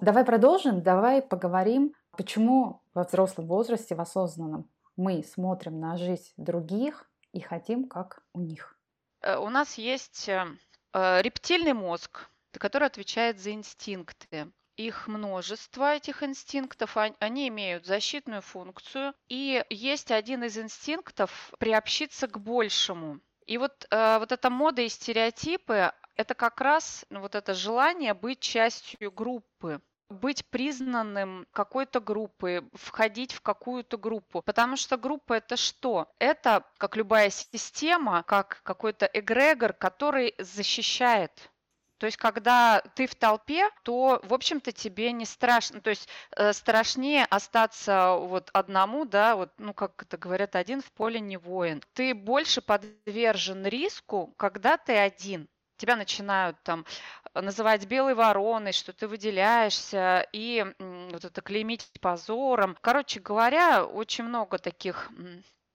Давай 0.00 0.24
продолжим, 0.24 0.82
давай 0.82 1.22
поговорим, 1.22 1.94
почему 2.16 2.82
во 2.94 3.04
взрослом 3.04 3.46
возрасте, 3.46 3.94
в 3.94 4.00
осознанном, 4.00 4.70
мы 4.96 5.22
смотрим 5.22 5.80
на 5.80 5.96
жизнь 5.96 6.32
других 6.36 7.10
и 7.32 7.40
хотим, 7.40 7.88
как 7.88 8.22
у 8.32 8.40
них. 8.40 8.78
Э, 9.20 9.36
у 9.36 9.48
нас 9.48 9.76
есть 9.78 10.28
э, 10.28 10.46
э, 10.92 11.22
рептильный 11.22 11.74
мозг, 11.74 12.30
который 12.52 12.86
отвечает 12.86 13.38
за 13.38 13.52
инстинкты. 13.52 14.50
Их 14.76 15.08
множество, 15.08 15.94
этих 15.94 16.22
инстинктов, 16.22 16.96
они 16.96 17.48
имеют 17.48 17.86
защитную 17.86 18.42
функцию. 18.42 19.14
И 19.28 19.64
есть 19.70 20.10
один 20.10 20.44
из 20.44 20.58
инстинктов 20.58 21.52
приобщиться 21.58 22.28
к 22.28 22.38
большему. 22.38 23.20
И 23.46 23.58
вот, 23.58 23.86
э, 23.90 24.18
вот 24.18 24.32
эта 24.32 24.50
мода 24.50 24.82
и 24.82 24.88
стереотипы, 24.88 25.92
это 26.16 26.34
как 26.34 26.60
раз 26.60 27.04
ну, 27.10 27.20
вот 27.20 27.34
это 27.34 27.54
желание 27.54 28.14
быть 28.14 28.40
частью 28.40 29.10
группы 29.12 29.80
быть 30.08 30.46
признанным 30.46 31.46
какой-то 31.52 32.00
группы, 32.00 32.68
входить 32.74 33.32
в 33.32 33.40
какую-то 33.40 33.96
группу. 33.96 34.42
Потому 34.42 34.76
что 34.76 34.96
группа 34.96 35.34
это 35.34 35.56
что? 35.56 36.08
Это, 36.18 36.64
как 36.78 36.96
любая 36.96 37.30
система, 37.30 38.22
как 38.22 38.60
какой-то 38.62 39.10
эгрегор, 39.12 39.72
который 39.72 40.34
защищает 40.38 41.50
то 41.98 42.06
есть, 42.06 42.18
когда 42.18 42.82
ты 42.94 43.06
в 43.06 43.14
толпе, 43.14 43.70
то, 43.82 44.20
в 44.22 44.34
общем-то, 44.34 44.72
тебе 44.72 45.12
не 45.12 45.24
страшно. 45.24 45.80
То 45.80 45.90
есть, 45.90 46.08
э, 46.36 46.52
страшнее 46.52 47.24
остаться 47.24 48.16
вот 48.16 48.50
одному, 48.52 49.04
да, 49.04 49.36
вот, 49.36 49.50
ну, 49.58 49.72
как 49.72 50.02
это 50.02 50.18
говорят, 50.18 50.56
один 50.56 50.82
в 50.82 50.92
поле 50.92 51.20
не 51.20 51.36
воин. 51.36 51.82
Ты 51.94 52.14
больше 52.14 52.60
подвержен 52.60 53.64
риску, 53.66 54.34
когда 54.36 54.76
ты 54.76 54.96
один. 54.96 55.48
Тебя 55.78 55.96
начинают 55.96 56.56
там 56.62 56.86
называть 57.34 57.86
белой 57.86 58.14
вороной, 58.14 58.72
что 58.72 58.92
ты 58.92 59.06
выделяешься, 59.08 60.26
и 60.32 60.64
вот 60.78 61.24
это 61.24 61.42
клеймить 61.42 61.90
позором. 62.00 62.76
Короче 62.80 63.20
говоря, 63.20 63.84
очень 63.84 64.24
много 64.24 64.58
таких 64.58 65.10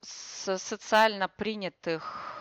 социально 0.02 1.28
принятых 1.28 2.41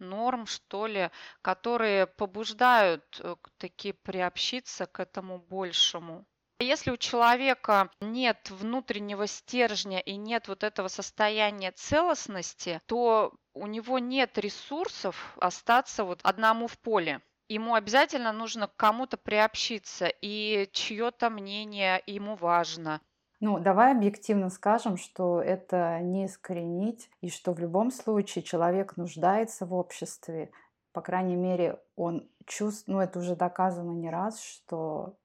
норм, 0.00 0.46
что 0.46 0.86
ли, 0.86 1.10
которые 1.42 2.06
побуждают 2.06 3.20
э, 3.20 3.36
таки 3.58 3.92
приобщиться 3.92 4.86
к 4.86 5.00
этому 5.00 5.38
большему. 5.38 6.26
Если 6.58 6.90
у 6.90 6.98
человека 6.98 7.90
нет 8.00 8.50
внутреннего 8.50 9.26
стержня 9.26 9.98
и 10.00 10.16
нет 10.16 10.46
вот 10.46 10.62
этого 10.62 10.88
состояния 10.88 11.72
целостности, 11.72 12.80
то 12.84 13.32
у 13.54 13.66
него 13.66 13.98
нет 13.98 14.36
ресурсов 14.36 15.36
остаться 15.40 16.04
вот 16.04 16.20
одному 16.22 16.66
в 16.66 16.78
поле. 16.78 17.22
Ему 17.48 17.74
обязательно 17.74 18.32
нужно 18.32 18.68
к 18.68 18.76
кому-то 18.76 19.16
приобщиться, 19.16 20.06
и 20.06 20.68
чье-то 20.72 21.30
мнение 21.30 22.02
ему 22.06 22.36
важно. 22.36 23.00
Ну, 23.40 23.58
давай 23.58 23.92
объективно 23.92 24.50
скажем, 24.50 24.98
что 24.98 25.40
это 25.40 25.98
не 26.00 26.26
искоренить, 26.26 27.08
и 27.22 27.30
что 27.30 27.54
в 27.54 27.58
любом 27.58 27.90
случае 27.90 28.44
человек 28.44 28.98
нуждается 28.98 29.64
в 29.64 29.72
обществе. 29.72 30.50
По 30.92 31.00
крайней 31.00 31.36
мере, 31.36 31.80
он 31.96 32.28
чувствует, 32.44 32.88
ну 32.88 33.00
это 33.00 33.18
уже 33.18 33.36
доказано 33.36 33.92
не 33.92 34.10
раз, 34.10 34.42
что 34.42 35.16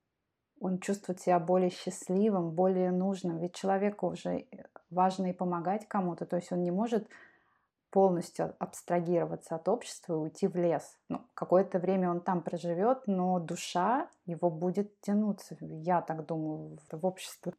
он 0.61 0.79
чувствует 0.79 1.19
себя 1.19 1.39
более 1.39 1.69
счастливым, 1.69 2.51
более 2.51 2.91
нужным. 2.91 3.39
Ведь 3.39 3.53
человеку 3.53 4.07
уже 4.07 4.45
важно 4.89 5.31
и 5.31 5.33
помогать 5.33 5.85
кому-то. 5.85 6.25
То 6.25 6.37
есть 6.37 6.53
он 6.53 6.63
не 6.63 6.71
может 6.71 7.09
полностью 7.89 8.55
абстрагироваться 8.59 9.55
от 9.55 9.67
общества 9.67 10.13
и 10.13 10.17
уйти 10.17 10.47
в 10.47 10.55
лес. 10.55 10.97
Ну, 11.09 11.21
какое-то 11.33 11.79
время 11.79 12.09
он 12.09 12.21
там 12.21 12.41
проживет, 12.41 13.07
но 13.07 13.39
душа 13.39 14.09
его 14.25 14.49
будет 14.49 15.01
тянуться, 15.01 15.57
я 15.59 16.01
так 16.01 16.25
думаю, 16.25 16.77
в 16.91 17.05
общество. 17.05 17.53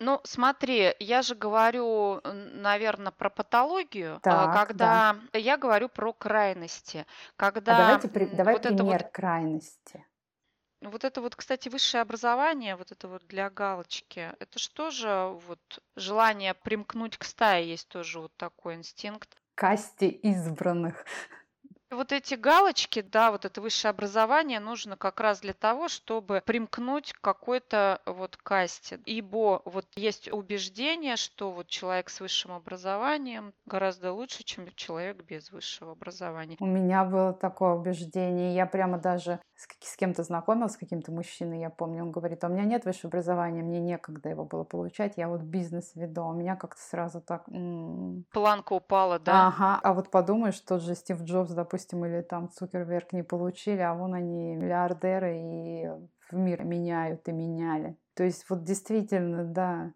Ну, 0.00 0.20
смотри, 0.24 0.94
я 0.98 1.22
же 1.22 1.34
говорю, 1.34 2.20
наверное, 2.24 3.12
про 3.12 3.28
патологию, 3.30 4.20
а, 4.26 4.48
Так, 4.48 4.48
когда 4.48 5.14
да. 5.14 5.14
я 5.32 5.56
говорю 5.58 5.88
про 5.88 6.12
крайности, 6.12 7.06
А 7.66 7.74
когда 7.74 7.74
давайте, 7.74 8.08
при- 8.08 8.26
давай 8.26 8.56
вот 8.56 8.66
это 8.66 8.84
вот, 8.84 9.04
крайности. 9.12 10.04
вот 10.82 11.04
это 11.04 11.22
вот, 11.22 11.36
кстати, 11.36 11.70
высшее 11.70 12.02
образование, 12.02 12.76
вот 12.76 12.92
это 12.92 13.08
вот 13.08 13.26
для 13.26 13.48
галочки, 13.48 14.34
это 14.38 14.58
же 14.90 15.28
вот 15.46 15.82
желание 15.96 16.52
примкнуть 16.52 17.16
к 17.16 17.24
стае 17.24 17.66
есть 17.70 17.88
тоже 17.88 18.20
вот 18.20 18.36
такой 18.36 18.74
инстинкт. 18.74 19.40
Касте 19.54 20.08
избранных. 20.08 21.04
Вот 21.90 22.12
эти 22.12 22.34
галочки, 22.34 23.02
да, 23.02 23.32
вот 23.32 23.44
это 23.44 23.60
высшее 23.60 23.90
образование 23.90 24.60
нужно 24.60 24.96
как 24.96 25.18
раз 25.20 25.40
для 25.40 25.54
того, 25.54 25.88
чтобы 25.88 26.40
примкнуть 26.46 27.12
к 27.12 27.20
какой-то 27.20 28.00
вот 28.06 28.36
касте. 28.36 29.00
Ибо 29.06 29.60
вот 29.64 29.86
есть 29.96 30.32
убеждение, 30.32 31.16
что 31.16 31.50
вот 31.50 31.66
человек 31.66 32.08
с 32.08 32.20
высшим 32.20 32.52
образованием 32.52 33.52
гораздо 33.66 34.12
лучше, 34.12 34.44
чем 34.44 34.68
человек 34.76 35.24
без 35.24 35.50
высшего 35.50 35.92
образования. 35.92 36.56
У 36.60 36.66
меня 36.66 37.04
было 37.04 37.32
такое 37.32 37.74
убеждение. 37.74 38.54
Я 38.54 38.66
прямо 38.66 38.98
даже 38.98 39.40
с, 39.56 39.66
с 39.80 39.96
кем-то 39.96 40.22
знакомилась, 40.22 40.74
с 40.74 40.76
каким-то 40.76 41.10
мужчиной, 41.10 41.60
я 41.60 41.70
помню, 41.70 42.04
он 42.04 42.12
говорит, 42.12 42.42
«А 42.44 42.46
у 42.46 42.50
меня 42.50 42.64
нет 42.64 42.84
высшего 42.84 43.08
образования, 43.08 43.62
мне 43.62 43.80
некогда 43.80 44.28
его 44.28 44.44
было 44.44 44.64
получать, 44.64 45.14
я 45.16 45.28
вот 45.28 45.40
бизнес 45.40 45.92
веду. 45.96 46.22
А 46.22 46.28
у 46.28 46.34
меня 46.34 46.54
как-то 46.54 46.80
сразу 46.80 47.20
так... 47.20 47.48
М-м. 47.48 48.24
Планка 48.32 48.74
упала, 48.74 49.18
да? 49.18 49.48
Ага. 49.48 49.80
А 49.82 49.92
вот 49.92 50.10
подумаешь, 50.10 50.58
тот 50.60 50.82
же 50.82 50.94
Стив 50.94 51.20
Джобс, 51.22 51.50
допустим, 51.50 51.79
допустим, 51.80 52.04
или 52.04 52.22
там 52.22 52.50
Цукерберг 52.50 53.12
не 53.12 53.22
получили, 53.22 53.80
а 53.80 53.94
вон 53.94 54.14
они 54.14 54.56
миллиардеры 54.56 55.38
и 55.38 55.86
в 56.30 56.36
мир 56.36 56.64
меняют 56.64 57.28
и 57.28 57.32
меняли. 57.32 57.96
То 58.14 58.24
есть 58.24 58.44
вот 58.50 58.64
действительно, 58.64 59.44
да, 59.44 59.92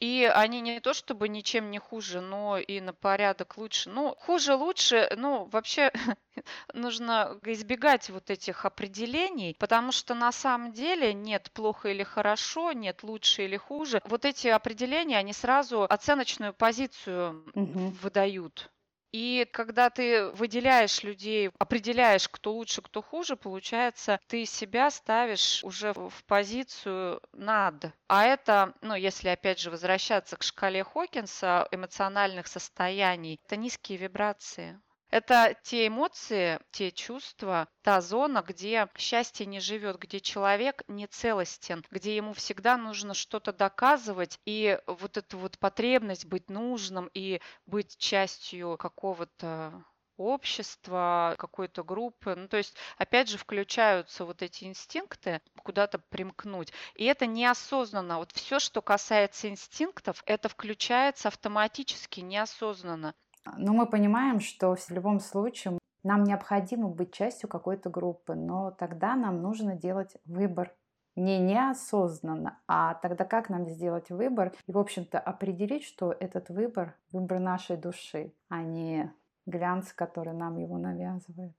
и 0.00 0.24
они 0.24 0.60
не 0.60 0.80
то 0.80 0.94
чтобы 0.94 1.28
ничем 1.28 1.70
не 1.70 1.78
хуже, 1.78 2.20
но 2.20 2.58
и 2.58 2.80
на 2.80 2.92
порядок 2.92 3.56
лучше. 3.56 3.88
Ну, 3.88 4.16
хуже 4.18 4.56
лучше, 4.56 5.08
ну, 5.16 5.44
вообще 5.52 5.92
нужно 6.74 7.38
избегать 7.44 8.10
вот 8.10 8.28
этих 8.28 8.64
определений, 8.64 9.54
потому 9.60 9.92
что 9.92 10.14
на 10.14 10.32
самом 10.32 10.72
деле 10.72 11.14
нет 11.14 11.52
плохо 11.52 11.90
или 11.90 12.02
хорошо, 12.02 12.72
нет 12.72 13.04
лучше 13.04 13.44
или 13.44 13.56
хуже. 13.56 14.02
Вот 14.04 14.24
эти 14.24 14.48
определения, 14.48 15.18
они 15.18 15.32
сразу 15.32 15.84
оценочную 15.84 16.52
позицию 16.52 17.44
угу. 17.54 17.94
выдают. 18.02 18.72
И 19.12 19.46
когда 19.52 19.90
ты 19.90 20.26
выделяешь 20.30 21.02
людей, 21.02 21.50
определяешь, 21.58 22.28
кто 22.28 22.52
лучше, 22.52 22.80
кто 22.80 23.02
хуже, 23.02 23.36
получается, 23.36 24.18
ты 24.26 24.46
себя 24.46 24.90
ставишь 24.90 25.62
уже 25.64 25.92
в 25.92 26.24
позицию 26.26 27.20
над. 27.32 27.92
А 28.08 28.24
это, 28.24 28.74
ну, 28.80 28.94
если 28.94 29.28
опять 29.28 29.60
же 29.60 29.70
возвращаться 29.70 30.36
к 30.36 30.42
шкале 30.42 30.82
Хокинса 30.82 31.68
эмоциональных 31.70 32.46
состояний, 32.46 33.38
это 33.44 33.56
низкие 33.56 33.98
вибрации. 33.98 34.80
Это 35.12 35.54
те 35.62 35.88
эмоции, 35.88 36.58
те 36.70 36.90
чувства, 36.90 37.68
та 37.82 38.00
зона, 38.00 38.42
где 38.42 38.88
счастье 38.96 39.44
не 39.44 39.60
живет, 39.60 39.98
где 39.98 40.20
человек 40.20 40.84
не 40.88 41.06
целостен, 41.06 41.84
где 41.90 42.16
ему 42.16 42.32
всегда 42.32 42.78
нужно 42.78 43.12
что-то 43.12 43.52
доказывать, 43.52 44.40
и 44.46 44.80
вот 44.86 45.18
эту 45.18 45.36
вот 45.36 45.58
потребность 45.58 46.24
быть 46.24 46.48
нужным 46.48 47.10
и 47.12 47.42
быть 47.66 47.98
частью 47.98 48.78
какого-то 48.78 49.84
общества, 50.16 51.34
какой-то 51.38 51.84
группы. 51.84 52.34
Ну, 52.34 52.48
то 52.48 52.56
есть, 52.56 52.74
опять 52.96 53.28
же, 53.28 53.36
включаются 53.36 54.24
вот 54.24 54.40
эти 54.40 54.64
инстинкты 54.64 55.42
куда-то 55.62 55.98
примкнуть. 55.98 56.72
И 56.94 57.04
это 57.04 57.26
неосознанно. 57.26 58.16
Вот 58.16 58.32
все, 58.32 58.58
что 58.58 58.80
касается 58.80 59.50
инстинктов, 59.50 60.22
это 60.24 60.48
включается 60.48 61.28
автоматически, 61.28 62.20
неосознанно. 62.20 63.14
Но 63.56 63.72
мы 63.72 63.86
понимаем, 63.86 64.40
что 64.40 64.74
в 64.76 64.90
любом 64.90 65.20
случае 65.20 65.78
нам 66.02 66.24
необходимо 66.24 66.88
быть 66.88 67.12
частью 67.12 67.48
какой-то 67.48 67.90
группы, 67.90 68.34
но 68.34 68.70
тогда 68.72 69.14
нам 69.14 69.40
нужно 69.42 69.76
делать 69.76 70.16
выбор 70.24 70.74
не 71.14 71.38
неосознанно, 71.38 72.58
а 72.66 72.94
тогда 72.94 73.24
как 73.24 73.50
нам 73.50 73.68
сделать 73.68 74.10
выбор 74.10 74.54
и, 74.66 74.72
в 74.72 74.78
общем-то, 74.78 75.18
определить, 75.18 75.84
что 75.84 76.12
этот 76.12 76.48
выбор– 76.48 76.96
выбор 77.12 77.38
нашей 77.38 77.76
души, 77.76 78.32
а 78.48 78.62
не 78.62 79.12
глянц, 79.46 79.92
который 79.92 80.32
нам 80.32 80.56
его 80.56 80.78
навязывает. 80.78 81.52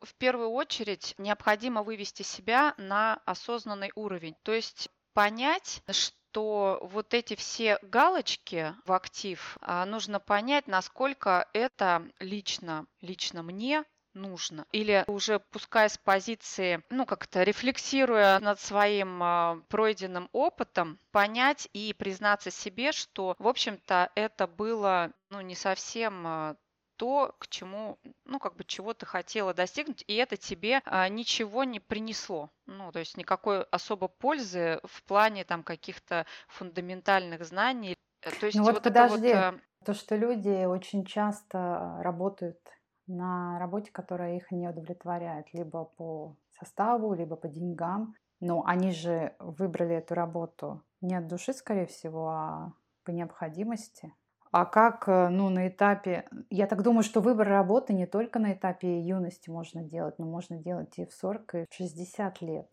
В 0.00 0.14
первую 0.16 0.50
очередь 0.50 1.14
необходимо 1.18 1.82
вывести 1.82 2.22
себя 2.22 2.74
на 2.76 3.20
осознанный 3.24 3.90
уровень, 3.94 4.36
то 4.42 4.52
есть 4.52 4.90
понять, 5.12 5.82
что 5.90 6.16
то 6.34 6.80
вот 6.82 7.14
эти 7.14 7.36
все 7.36 7.78
галочки 7.82 8.74
в 8.84 8.92
актив 8.92 9.56
а, 9.60 9.86
нужно 9.86 10.18
понять, 10.18 10.66
насколько 10.66 11.48
это 11.52 12.10
лично, 12.18 12.86
лично 13.00 13.44
мне 13.44 13.84
нужно. 14.14 14.66
Или 14.72 15.04
уже 15.06 15.38
пускай 15.38 15.88
с 15.88 15.96
позиции, 15.96 16.82
ну 16.90 17.06
как-то 17.06 17.44
рефлексируя 17.44 18.40
над 18.40 18.60
своим 18.60 19.22
э, 19.22 19.62
пройденным 19.68 20.28
опытом, 20.32 20.98
понять 21.12 21.68
и 21.72 21.94
признаться 21.96 22.50
себе, 22.50 22.90
что, 22.90 23.36
в 23.38 23.46
общем-то, 23.46 24.10
это 24.16 24.46
было 24.48 25.12
ну, 25.30 25.40
не 25.40 25.54
совсем 25.54 26.26
э, 26.26 26.56
то, 26.96 27.34
к 27.38 27.48
чему, 27.48 27.98
ну, 28.24 28.38
как 28.38 28.56
бы 28.56 28.64
чего 28.64 28.94
ты 28.94 29.06
хотела 29.06 29.54
достигнуть, 29.54 30.04
и 30.06 30.14
это 30.14 30.36
тебе 30.36 30.80
а, 30.84 31.08
ничего 31.08 31.64
не 31.64 31.80
принесло. 31.80 32.50
Ну, 32.66 32.92
то 32.92 32.98
есть 32.98 33.16
никакой 33.16 33.62
особо 33.64 34.08
пользы 34.08 34.80
в 34.84 35.02
плане 35.04 35.44
там 35.44 35.62
каких-то 35.62 36.26
фундаментальных 36.48 37.44
знаний. 37.44 37.96
Э, 38.22 38.30
то 38.38 38.46
есть 38.46 38.58
ну 38.58 38.64
вот, 38.64 38.74
вот 38.74 38.82
подожди, 38.82 39.28
вот, 39.28 39.36
а... 39.36 39.54
то, 39.84 39.94
что 39.94 40.16
люди 40.16 40.64
очень 40.64 41.04
часто 41.04 41.98
работают 42.00 42.58
на 43.06 43.58
работе, 43.58 43.90
которая 43.90 44.36
их 44.36 44.50
не 44.50 44.68
удовлетворяет, 44.68 45.52
либо 45.52 45.84
по 45.84 46.36
составу, 46.58 47.14
либо 47.14 47.36
по 47.36 47.48
деньгам, 47.48 48.14
но 48.40 48.64
они 48.64 48.92
же 48.92 49.34
выбрали 49.38 49.96
эту 49.96 50.14
работу 50.14 50.82
не 51.00 51.14
от 51.14 51.26
души, 51.26 51.52
скорее 51.52 51.86
всего, 51.86 52.28
а 52.28 52.72
по 53.04 53.10
необходимости. 53.10 54.12
А 54.56 54.66
как, 54.66 55.08
э, 55.08 55.30
ну, 55.30 55.50
на 55.50 55.66
этапе... 55.66 56.28
Я 56.48 56.68
так 56.68 56.82
думаю, 56.84 57.02
что 57.02 57.20
выбор 57.20 57.48
работы 57.48 57.92
не 57.92 58.06
только 58.06 58.38
на 58.38 58.52
этапе 58.52 59.00
юности 59.00 59.50
можно 59.50 59.82
делать, 59.82 60.20
но 60.20 60.26
можно 60.26 60.56
делать 60.58 60.96
и 60.96 61.04
в 61.04 61.12
40, 61.12 61.54
и 61.54 61.66
в 61.68 61.74
60 61.74 62.40
лет. 62.40 62.72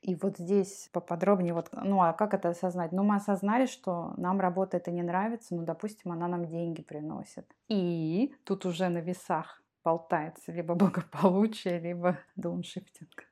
И 0.00 0.14
вот 0.14 0.38
здесь 0.38 0.88
поподробнее, 0.90 1.52
вот, 1.52 1.68
ну 1.72 2.00
а 2.00 2.14
как 2.14 2.32
это 2.32 2.48
осознать? 2.48 2.92
Ну 2.92 3.02
мы 3.02 3.16
осознали, 3.16 3.66
что 3.66 4.14
нам 4.16 4.40
работа 4.40 4.78
это 4.78 4.90
не 4.90 5.02
нравится, 5.02 5.54
ну 5.54 5.62
допустим, 5.62 6.10
она 6.10 6.26
нам 6.26 6.46
деньги 6.46 6.80
приносит. 6.80 7.44
И 7.68 8.34
тут 8.44 8.64
уже 8.64 8.88
на 8.88 9.02
весах 9.02 9.62
болтается 9.84 10.52
либо 10.52 10.74
благополучие, 10.82 11.80
либо 11.80 12.16
дауншифтинг. 12.36 13.26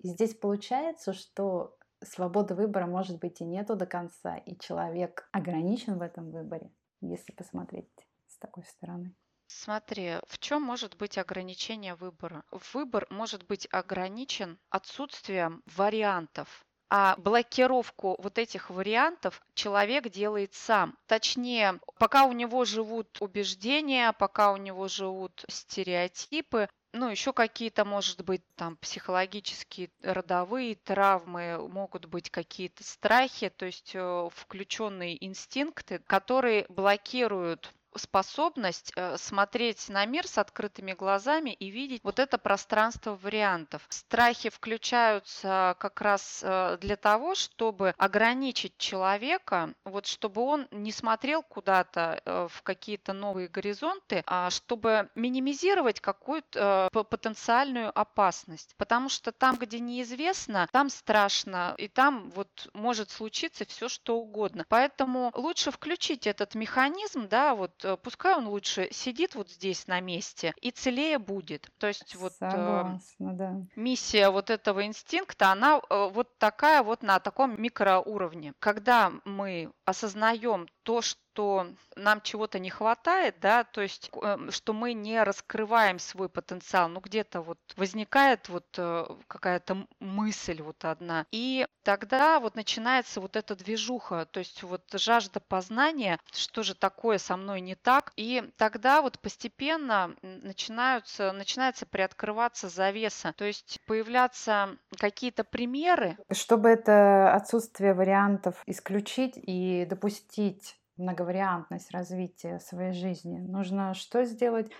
И 0.00 0.08
здесь 0.08 0.34
получается, 0.34 1.14
что 1.14 1.78
свободы 2.04 2.54
выбора 2.54 2.84
может 2.84 3.20
быть 3.20 3.40
и 3.40 3.44
нету 3.46 3.74
до 3.74 3.86
конца, 3.86 4.36
и 4.36 4.54
человек 4.58 5.26
ограничен 5.32 5.96
в 5.96 6.02
этом 6.02 6.30
выборе 6.30 6.70
если 7.00 7.32
посмотреть 7.32 7.88
с 8.28 8.36
такой 8.38 8.64
стороны. 8.64 9.14
Смотри, 9.46 10.18
в 10.28 10.38
чем 10.38 10.62
может 10.62 10.96
быть 10.96 11.18
ограничение 11.18 11.96
выбора? 11.96 12.44
Выбор 12.72 13.06
может 13.10 13.44
быть 13.46 13.66
ограничен 13.72 14.58
отсутствием 14.70 15.62
вариантов. 15.66 16.64
А 16.88 17.16
блокировку 17.16 18.16
вот 18.20 18.38
этих 18.38 18.70
вариантов 18.70 19.42
человек 19.54 20.08
делает 20.08 20.54
сам. 20.54 20.96
Точнее, 21.06 21.80
пока 21.98 22.26
у 22.26 22.32
него 22.32 22.64
живут 22.64 23.20
убеждения, 23.20 24.12
пока 24.12 24.52
у 24.52 24.56
него 24.56 24.88
живут 24.88 25.44
стереотипы, 25.48 26.68
ну, 26.92 27.08
еще 27.08 27.32
какие-то, 27.32 27.84
может 27.84 28.24
быть, 28.24 28.42
там 28.56 28.76
психологические 28.76 29.90
родовые 30.02 30.74
травмы, 30.74 31.68
могут 31.68 32.06
быть 32.06 32.30
какие-то 32.30 32.82
страхи, 32.84 33.48
то 33.48 33.66
есть 33.66 33.92
э, 33.94 34.28
включенные 34.34 35.24
инстинкты, 35.24 36.00
которые 36.06 36.66
блокируют 36.68 37.72
способность 37.96 38.92
э, 38.96 39.16
смотреть 39.16 39.88
на 39.88 40.04
мир 40.04 40.26
с 40.26 40.38
открытыми 40.38 40.92
глазами 40.92 41.50
и 41.50 41.68
видеть 41.70 42.00
вот 42.04 42.18
это 42.18 42.38
пространство 42.38 43.16
вариантов. 43.16 43.82
Страхи 43.88 44.48
включаются 44.48 45.76
как 45.78 46.00
раз 46.00 46.40
э, 46.42 46.78
для 46.80 46.96
того, 46.96 47.34
чтобы 47.34 47.94
ограничить 47.98 48.76
человека, 48.78 49.74
вот 49.84 50.06
чтобы 50.06 50.42
он 50.42 50.68
не 50.70 50.92
смотрел 50.92 51.42
куда-то 51.42 52.20
э, 52.24 52.48
в 52.50 52.62
какие-то 52.62 53.12
новые 53.12 53.48
горизонты, 53.48 54.22
а 54.26 54.50
чтобы 54.50 55.08
минимизировать 55.14 56.00
какую-то 56.00 56.88
потенциальную 56.92 57.90
опасность. 57.98 58.74
Потому 58.76 59.08
что 59.08 59.32
там, 59.32 59.56
где 59.56 59.80
неизвестно, 59.80 60.68
там 60.72 60.88
страшно, 60.88 61.74
и 61.78 61.88
там 61.88 62.30
вот 62.30 62.68
может 62.74 63.10
случиться 63.10 63.64
все, 63.64 63.88
что 63.88 64.16
угодно. 64.16 64.64
Поэтому 64.68 65.32
лучше 65.34 65.70
включить 65.70 66.26
этот 66.26 66.54
механизм, 66.54 67.28
да, 67.28 67.54
вот 67.54 67.79
Э, 67.84 67.96
пускай 67.96 68.34
он 68.34 68.48
лучше 68.48 68.88
сидит 68.90 69.34
вот 69.34 69.50
здесь 69.50 69.86
на 69.86 70.00
месте 70.00 70.54
и 70.60 70.70
целее 70.70 71.18
будет. 71.18 71.70
То 71.78 71.86
есть 71.88 72.14
вот 72.16 72.32
э, 72.40 72.50
Согласна, 72.50 73.32
да. 73.34 73.54
миссия 73.76 74.30
вот 74.30 74.50
этого 74.50 74.84
инстинкта, 74.86 75.52
она 75.52 75.80
э, 75.88 76.10
вот 76.12 76.38
такая 76.38 76.82
вот 76.82 77.02
на 77.02 77.18
таком 77.20 77.60
микроуровне. 77.60 78.54
Когда 78.58 79.12
мы 79.24 79.72
осознаем 79.90 80.68
то, 80.82 81.02
что 81.02 81.66
нам 81.96 82.20
чего-то 82.22 82.58
не 82.58 82.70
хватает, 82.70 83.36
да, 83.40 83.64
то 83.64 83.80
есть, 83.80 84.10
эм, 84.22 84.50
что 84.50 84.72
мы 84.72 84.92
не 84.92 85.22
раскрываем 85.22 85.98
свой 85.98 86.28
потенциал, 86.28 86.88
ну 86.88 87.00
где-то 87.00 87.40
вот 87.42 87.58
возникает 87.76 88.48
вот 88.48 88.66
э, 88.76 89.06
какая-то 89.28 89.86
мысль 90.00 90.60
вот 90.62 90.84
одна, 90.84 91.26
и 91.30 91.66
тогда 91.82 92.40
вот 92.40 92.56
начинается 92.56 93.20
вот 93.20 93.36
эта 93.36 93.54
движуха, 93.54 94.26
то 94.26 94.40
есть 94.40 94.62
вот 94.62 94.82
жажда 94.92 95.40
познания, 95.40 96.18
что 96.32 96.62
же 96.62 96.74
такое 96.74 97.18
со 97.18 97.36
мной 97.36 97.60
не 97.60 97.74
так, 97.74 98.12
и 98.16 98.50
тогда 98.56 99.02
вот 99.02 99.18
постепенно 99.20 100.14
начинаются, 100.22 101.32
начинается 101.32 101.86
приоткрываться 101.86 102.68
завеса, 102.68 103.34
то 103.36 103.44
есть 103.44 103.80
появляться 103.86 104.76
какие-то 104.98 105.44
примеры. 105.44 106.16
Чтобы 106.32 106.70
это 106.70 107.32
отсутствие 107.32 107.94
вариантов 107.94 108.62
исключить 108.66 109.38
и 109.82 109.86
допустить 109.86 110.76
многовариантность 110.96 111.90
развития 111.90 112.60
своей 112.60 112.92
жизни. 112.92 113.38
Нужно 113.38 113.94
что 113.94 114.24
сделать? 114.24 114.70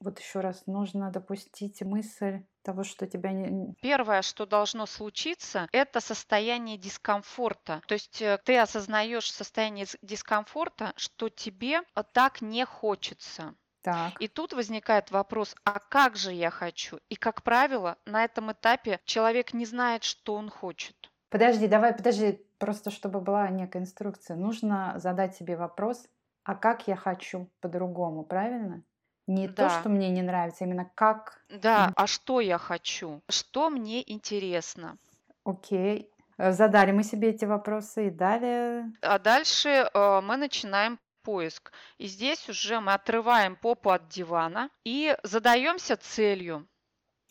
Вот 0.00 0.18
еще 0.18 0.40
раз, 0.40 0.66
нужно 0.66 1.10
допустить 1.10 1.82
мысль 1.82 2.42
того, 2.62 2.84
что 2.84 3.06
тебя 3.06 3.32
не... 3.32 3.74
Первое, 3.82 4.22
что 4.22 4.46
должно 4.46 4.86
случиться, 4.86 5.68
это 5.72 6.00
состояние 6.00 6.78
дискомфорта. 6.78 7.82
То 7.86 7.94
есть 7.94 8.22
э, 8.22 8.38
ты 8.44 8.58
осознаешь 8.58 9.30
состояние 9.30 9.86
дискомфорта, 10.00 10.94
что 10.96 11.28
тебе 11.28 11.82
э, 11.94 12.02
так 12.12 12.40
не 12.40 12.64
хочется. 12.64 13.54
Так. 13.82 14.20
И 14.20 14.28
тут 14.28 14.52
возникает 14.52 15.10
вопрос, 15.10 15.54
а 15.64 15.78
как 15.78 16.16
же 16.16 16.32
я 16.32 16.50
хочу? 16.50 16.98
И, 17.08 17.16
как 17.16 17.42
правило, 17.42 17.96
на 18.06 18.24
этом 18.24 18.52
этапе 18.52 19.00
человек 19.04 19.52
не 19.52 19.66
знает, 19.66 20.04
что 20.04 20.34
он 20.34 20.50
хочет. 20.50 21.10
Подожди, 21.30 21.66
давай, 21.66 21.94
подожди, 21.94 22.44
просто 22.60 22.90
чтобы 22.90 23.20
была 23.20 23.48
некая 23.48 23.80
инструкция. 23.80 24.36
Нужно 24.36 24.92
задать 24.96 25.34
себе 25.34 25.56
вопрос, 25.56 26.06
а 26.44 26.54
как 26.54 26.86
я 26.86 26.94
хочу 26.94 27.50
по-другому, 27.60 28.22
правильно? 28.22 28.84
Не 29.26 29.48
да. 29.48 29.68
то, 29.68 29.80
что 29.80 29.88
мне 29.88 30.10
не 30.10 30.22
нравится, 30.22 30.64
а 30.64 30.66
именно 30.66 30.90
как. 30.94 31.42
Да, 31.48 31.92
а 31.96 32.06
что 32.06 32.40
я 32.40 32.58
хочу? 32.58 33.22
Что 33.28 33.70
мне 33.70 34.02
интересно? 34.12 34.98
Окей. 35.44 36.10
Э, 36.38 36.52
задали 36.52 36.92
мы 36.92 37.02
себе 37.02 37.30
эти 37.30 37.44
вопросы 37.44 38.08
и 38.08 38.10
далее. 38.10 38.92
А 39.02 39.18
дальше 39.18 39.68
э, 39.68 40.20
мы 40.20 40.36
начинаем 40.36 40.98
поиск. 41.22 41.72
И 41.98 42.06
здесь 42.06 42.48
уже 42.48 42.80
мы 42.80 42.92
отрываем 42.94 43.56
попу 43.56 43.90
от 43.90 44.08
дивана 44.08 44.70
и 44.84 45.16
задаемся 45.22 45.96
целью 45.96 46.66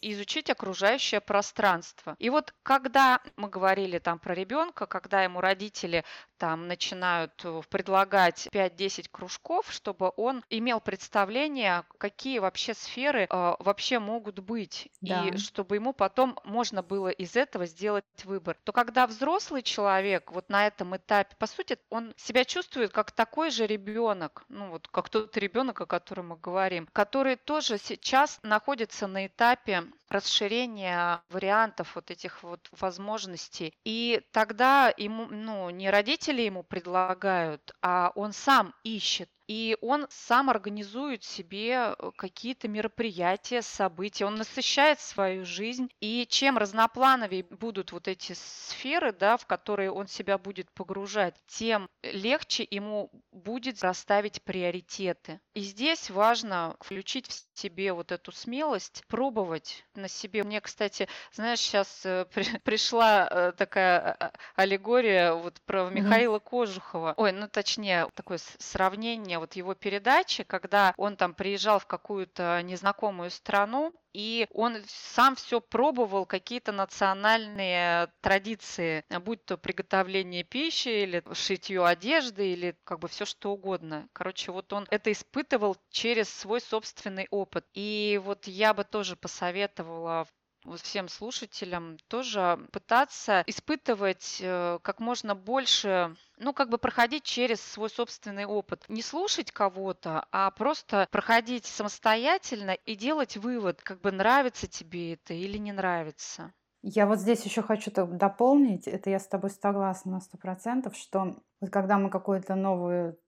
изучить 0.01 0.49
окружающее 0.49 1.21
пространство. 1.21 2.15
И 2.19 2.29
вот 2.29 2.53
когда 2.63 3.21
мы 3.35 3.49
говорили 3.49 3.99
там 3.99 4.19
про 4.19 4.33
ребенка, 4.33 4.85
когда 4.85 5.23
ему 5.23 5.41
родители 5.41 6.03
там 6.39 6.67
начинают 6.67 7.33
э, 7.43 7.61
предлагать 7.69 8.47
5-10 8.51 9.07
кружков, 9.11 9.71
чтобы 9.71 10.11
он 10.15 10.43
имел 10.49 10.79
представление, 10.79 11.83
какие 11.97 12.39
вообще 12.39 12.73
сферы 12.73 13.27
э, 13.29 13.55
вообще 13.59 13.99
могут 13.99 14.39
быть, 14.39 14.89
да. 15.01 15.25
и 15.25 15.37
чтобы 15.37 15.75
ему 15.75 15.93
потом 15.93 16.39
можно 16.45 16.81
было 16.81 17.09
из 17.09 17.35
этого 17.35 17.65
сделать 17.65 18.05
выбор. 18.23 18.57
То 18.63 18.71
когда 18.71 19.05
взрослый 19.05 19.61
человек 19.61 20.31
вот 20.31 20.49
на 20.49 20.65
этом 20.65 20.95
этапе, 20.95 21.35
по 21.37 21.45
сути, 21.45 21.77
он 21.89 22.13
себя 22.17 22.45
чувствует 22.45 22.91
как 22.91 23.11
такой 23.11 23.51
же 23.51 23.67
ребенок, 23.67 24.45
ну 24.47 24.69
вот 24.69 24.87
как 24.87 25.09
тот 25.09 25.35
ребенок, 25.37 25.81
о 25.81 25.85
котором 25.85 26.29
мы 26.29 26.37
говорим, 26.37 26.87
который 26.93 27.35
тоже 27.35 27.77
сейчас 27.77 28.39
находится 28.43 29.07
на 29.07 29.27
этапе 29.27 29.83
расширения 30.09 31.21
вариантов 31.29 31.95
вот 31.95 32.11
этих 32.11 32.43
вот 32.43 32.67
возможностей. 32.71 33.73
И 33.83 34.21
тогда 34.31 34.93
ему, 34.97 35.27
ну, 35.27 35.69
не 35.69 35.89
родители 35.89 36.41
ему 36.41 36.63
предлагают, 36.63 37.73
а 37.81 38.11
он 38.15 38.33
сам 38.33 38.73
ищет 38.83 39.29
и 39.49 39.75
он 39.81 40.05
сам 40.11 40.51
организует 40.51 41.23
себе 41.23 41.95
э, 41.97 42.11
какие-то 42.15 42.67
мероприятия, 42.67 43.63
события, 43.63 44.25
он 44.25 44.35
насыщает 44.35 44.99
свою 44.99 45.43
жизнь, 45.43 45.89
и 45.99 46.27
чем 46.29 46.59
разноплановее 46.59 47.43
будут 47.43 47.91
вот 47.91 48.07
эти 48.07 48.33
сферы, 48.33 49.11
да, 49.11 49.37
в 49.37 49.47
которые 49.47 49.91
он 49.91 50.05
себя 50.07 50.37
будет 50.37 50.69
погружать, 50.69 51.33
тем 51.47 51.89
легче 52.03 52.67
ему 52.69 53.09
будет 53.31 53.81
расставить 53.81 54.43
приоритеты. 54.43 55.39
И 55.55 55.61
здесь 55.61 56.11
важно 56.11 56.75
включить 56.79 57.27
в 57.27 57.59
себе 57.59 57.91
вот 57.93 58.11
эту 58.11 58.31
смелость, 58.31 59.03
пробовать 59.07 59.83
на 59.95 60.07
себе. 60.07 60.43
Мне, 60.43 60.61
кстати, 60.61 61.07
знаешь, 61.33 61.59
сейчас 61.59 62.05
э, 62.05 62.25
при, 62.31 62.43
пришла 62.63 63.27
э, 63.27 63.51
такая 63.57 64.15
а, 64.19 64.31
аллегория 64.55 65.33
вот 65.33 65.59
про 65.65 65.89
Михаила. 65.89 66.37
Кожухова. 66.37 67.15
Ой, 67.17 67.31
ну 67.31 67.47
точнее, 67.47 68.09
такое 68.13 68.39
сравнение 68.59 69.38
вот 69.39 69.53
его 69.55 69.73
передачи, 69.73 70.43
когда 70.43 70.93
он 70.97 71.15
там 71.15 71.33
приезжал 71.33 71.79
в 71.79 71.87
какую-то 71.87 72.61
незнакомую 72.63 73.31
страну, 73.31 73.93
и 74.13 74.47
он 74.51 74.77
сам 74.87 75.35
все 75.35 75.61
пробовал, 75.61 76.25
какие-то 76.25 76.71
национальные 76.71 78.11
традиции, 78.21 79.03
будь 79.23 79.45
то 79.45 79.57
приготовление 79.57 80.43
пищи 80.43 80.89
или 80.89 81.23
шитье 81.33 81.85
одежды, 81.85 82.51
или 82.51 82.75
как 82.83 82.99
бы 82.99 83.07
все 83.07 83.25
что 83.25 83.51
угодно. 83.51 84.09
Короче, 84.13 84.51
вот 84.51 84.73
он 84.73 84.87
это 84.89 85.11
испытывал 85.11 85.77
через 85.89 86.29
свой 86.29 86.61
собственный 86.61 87.27
опыт. 87.29 87.65
И 87.73 88.19
вот 88.23 88.47
я 88.47 88.73
бы 88.73 88.83
тоже 88.83 89.15
посоветовала 89.15 90.27
всем 90.77 91.07
слушателям 91.07 91.97
тоже 92.07 92.59
пытаться 92.71 93.43
испытывать 93.47 94.39
э, 94.41 94.79
как 94.81 94.99
можно 94.99 95.35
больше 95.35 96.15
ну, 96.37 96.53
как 96.53 96.69
бы 96.69 96.77
проходить 96.77 97.23
через 97.23 97.61
свой 97.61 97.89
собственный 97.89 98.45
опыт. 98.45 98.85
Не 98.87 99.01
слушать 99.01 99.51
кого-то, 99.51 100.25
а 100.31 100.49
просто 100.51 101.07
проходить 101.11 101.65
самостоятельно 101.65 102.71
и 102.71 102.95
делать 102.95 103.35
вывод, 103.35 103.81
как 103.81 103.99
бы 104.01 104.11
нравится 104.11 104.67
тебе 104.67 105.13
это 105.13 105.33
или 105.33 105.57
не 105.57 105.73
нравится. 105.73 106.53
Я 106.81 107.07
вот 107.07 107.19
здесь 107.19 107.43
еще 107.43 107.61
хочу 107.61 107.91
дополнить, 107.91 108.87
это 108.87 109.09
я 109.09 109.19
с 109.19 109.27
тобой 109.27 109.49
согласна 109.49 110.13
на 110.13 110.21
сто 110.21 110.37
процентов, 110.37 110.95
что 110.95 111.35
вот 111.59 111.69
когда 111.71 111.97
мы 111.97 112.09
какую-то 112.09 112.55
новую 112.55 113.19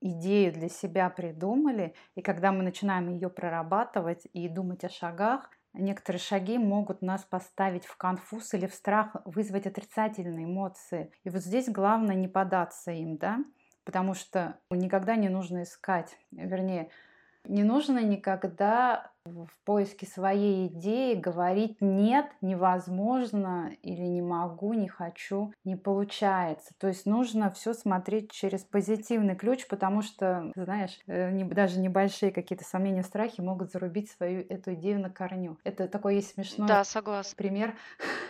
идею 0.00 0.52
для 0.52 0.70
себя 0.70 1.10
придумали, 1.10 1.94
и 2.14 2.22
когда 2.22 2.52
мы 2.52 2.62
начинаем 2.62 3.10
ее 3.10 3.28
прорабатывать 3.28 4.26
и 4.32 4.48
думать 4.48 4.82
о 4.84 4.88
шагах, 4.88 5.50
Некоторые 5.78 6.20
шаги 6.20 6.58
могут 6.58 7.02
нас 7.02 7.24
поставить 7.24 7.86
в 7.86 7.96
конфуз 7.96 8.54
или 8.54 8.66
в 8.66 8.74
страх, 8.74 9.16
вызвать 9.24 9.66
отрицательные 9.66 10.46
эмоции. 10.46 11.12
И 11.24 11.30
вот 11.30 11.42
здесь 11.42 11.68
главное 11.68 12.14
не 12.14 12.28
податься 12.28 12.92
им, 12.92 13.16
да, 13.16 13.38
потому 13.84 14.14
что 14.14 14.58
никогда 14.70 15.16
не 15.16 15.28
нужно 15.28 15.62
искать, 15.62 16.16
вернее, 16.30 16.90
не 17.44 17.62
нужно 17.62 18.02
никогда 18.02 19.12
в 19.26 19.64
поиске 19.64 20.06
своей 20.06 20.68
идеи 20.68 21.14
говорить 21.14 21.76
нет, 21.80 22.26
невозможно 22.40 23.72
или 23.82 24.02
не 24.02 24.22
могу, 24.22 24.72
не 24.72 24.88
хочу, 24.88 25.52
не 25.64 25.76
получается. 25.76 26.72
То 26.78 26.88
есть 26.88 27.06
нужно 27.06 27.50
все 27.50 27.74
смотреть 27.74 28.30
через 28.30 28.62
позитивный 28.62 29.36
ключ, 29.36 29.66
потому 29.66 30.02
что, 30.02 30.52
знаешь, 30.54 30.98
э, 31.06 31.44
даже 31.44 31.80
небольшие 31.80 32.32
какие-то 32.32 32.64
сомнения, 32.64 33.02
страхи 33.02 33.40
могут 33.40 33.70
зарубить 33.70 34.10
свою 34.10 34.46
эту 34.48 34.74
идею 34.74 35.00
на 35.00 35.10
корню. 35.10 35.58
Это 35.64 35.88
такой 35.88 36.16
есть 36.16 36.34
смешной 36.34 36.68
да, 36.68 36.84
согласна. 36.84 37.34
пример, 37.36 37.74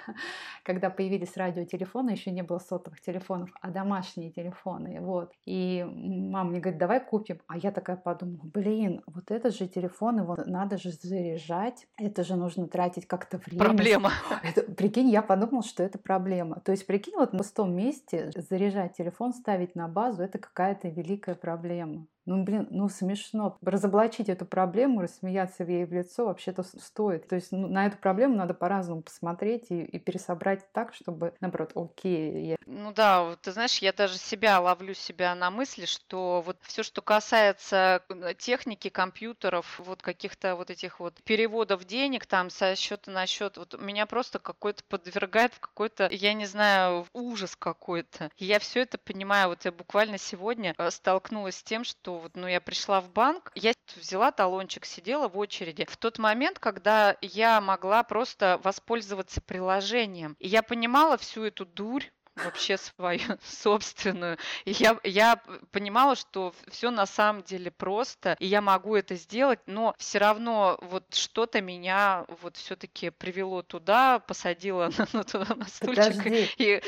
когда 0.64 0.90
появились 0.90 1.36
радиотелефоны, 1.36 2.10
еще 2.10 2.30
не 2.30 2.42
было 2.42 2.58
сотовых 2.58 3.00
телефонов, 3.00 3.50
а 3.60 3.70
домашние 3.70 4.30
телефоны. 4.30 5.00
Вот. 5.00 5.32
И 5.44 5.84
мама 5.86 6.50
мне 6.50 6.60
говорит, 6.60 6.78
давай 6.78 7.00
купим. 7.04 7.40
А 7.46 7.56
я 7.56 7.70
такая 7.70 7.96
подумала, 7.96 8.42
блин, 8.44 9.02
вот 9.06 9.30
этот 9.30 9.54
же 9.54 9.68
телефон, 9.68 10.20
его 10.20 10.36
надо 10.46 10.78
же 10.78 10.85
же 10.86 10.92
заряжать, 11.02 11.86
это 11.96 12.24
же 12.24 12.36
нужно 12.36 12.68
тратить 12.68 13.06
как-то 13.06 13.38
время. 13.38 13.64
Проблема. 13.64 14.12
Это, 14.42 14.62
прикинь, 14.62 15.10
я 15.10 15.22
подумала, 15.22 15.62
что 15.62 15.82
это 15.82 15.98
проблема. 15.98 16.60
То 16.60 16.72
есть, 16.72 16.86
прикинь, 16.86 17.14
вот 17.16 17.32
на 17.32 17.38
пустом 17.38 17.74
месте 17.74 18.30
заряжать 18.36 18.96
телефон, 18.96 19.32
ставить 19.32 19.74
на 19.74 19.88
базу, 19.88 20.22
это 20.22 20.38
какая-то 20.38 20.88
великая 20.88 21.34
проблема. 21.34 22.06
Ну, 22.26 22.42
блин, 22.42 22.66
ну 22.70 22.88
смешно. 22.88 23.56
Разоблачить 23.62 24.28
эту 24.28 24.44
проблему, 24.44 25.00
рассмеяться 25.00 25.62
ей 25.62 25.84
в 25.84 25.92
лицо 25.92 26.26
вообще-то 26.26 26.64
стоит. 26.64 27.28
То 27.28 27.36
есть 27.36 27.52
ну, 27.52 27.68
на 27.68 27.86
эту 27.86 27.96
проблему 27.98 28.34
надо 28.34 28.52
по-разному 28.52 29.02
посмотреть 29.02 29.70
и, 29.70 29.82
и 29.82 29.98
пересобрать 30.00 30.70
так, 30.72 30.92
чтобы, 30.92 31.34
наоборот, 31.40 31.72
окей. 31.76 32.48
Я... 32.48 32.56
Ну 32.66 32.92
да, 32.92 33.22
вот, 33.22 33.40
ты 33.42 33.52
знаешь, 33.52 33.78
я 33.78 33.92
даже 33.92 34.18
себя 34.18 34.60
ловлю 34.60 34.92
себя 34.94 35.34
на 35.36 35.52
мысли, 35.52 35.84
что 35.84 36.42
вот 36.44 36.56
все, 36.62 36.82
что 36.82 37.00
касается 37.00 38.02
э, 38.08 38.34
техники, 38.36 38.88
компьютеров, 38.88 39.78
вот 39.78 40.02
каких-то 40.02 40.56
вот 40.56 40.70
этих 40.70 40.98
вот 40.98 41.22
переводов 41.22 41.84
денег 41.84 42.26
там 42.26 42.50
со 42.50 42.74
счета 42.74 43.12
на 43.12 43.26
счет, 43.26 43.56
вот 43.56 43.80
меня 43.80 44.04
просто 44.06 44.40
какой-то 44.40 44.82
подвергает 44.88 45.54
в 45.54 45.60
какой-то, 45.60 46.08
я 46.10 46.32
не 46.32 46.46
знаю, 46.46 47.06
ужас 47.12 47.54
какой-то. 47.54 48.30
Я 48.36 48.58
все 48.58 48.80
это 48.82 48.98
понимаю. 48.98 49.50
Вот 49.50 49.64
я 49.64 49.70
буквально 49.70 50.18
сегодня 50.18 50.74
э, 50.76 50.90
столкнулась 50.90 51.56
с 51.56 51.62
тем, 51.62 51.84
что 51.84 52.15
вот, 52.18 52.36
ну, 52.36 52.46
я 52.46 52.60
пришла 52.60 53.00
в 53.00 53.10
банк, 53.10 53.50
я 53.54 53.72
взяла 53.96 54.32
талончик, 54.32 54.84
сидела 54.84 55.28
в 55.28 55.38
очереди. 55.38 55.86
В 55.88 55.96
тот 55.96 56.18
момент, 56.18 56.58
когда 56.58 57.16
я 57.20 57.60
могла 57.60 58.02
просто 58.02 58.60
воспользоваться 58.62 59.40
приложением, 59.40 60.36
и 60.38 60.48
я 60.48 60.62
понимала 60.62 61.16
всю 61.16 61.44
эту 61.44 61.64
дурь, 61.64 62.04
вообще 62.36 62.76
свою 62.76 63.20
собственную. 63.42 64.38
И 64.64 64.72
я, 64.72 64.98
я 65.02 65.42
понимала, 65.72 66.16
что 66.16 66.54
все 66.68 66.90
на 66.90 67.06
самом 67.06 67.42
деле 67.42 67.70
просто, 67.70 68.36
и 68.38 68.46
я 68.46 68.60
могу 68.60 68.94
это 68.94 69.14
сделать, 69.14 69.60
но 69.66 69.94
все 69.98 70.18
равно 70.18 70.78
вот 70.82 71.14
что-то 71.14 71.60
меня 71.60 72.26
вот 72.40 72.56
все-таки 72.56 73.10
привело 73.10 73.62
туда, 73.62 74.18
посадило 74.18 74.90
на, 74.98 75.06
на, 75.12 75.54
на 75.54 75.66
стульчик. 75.66 76.16
Подожди. 76.16 76.48
И 76.58 76.82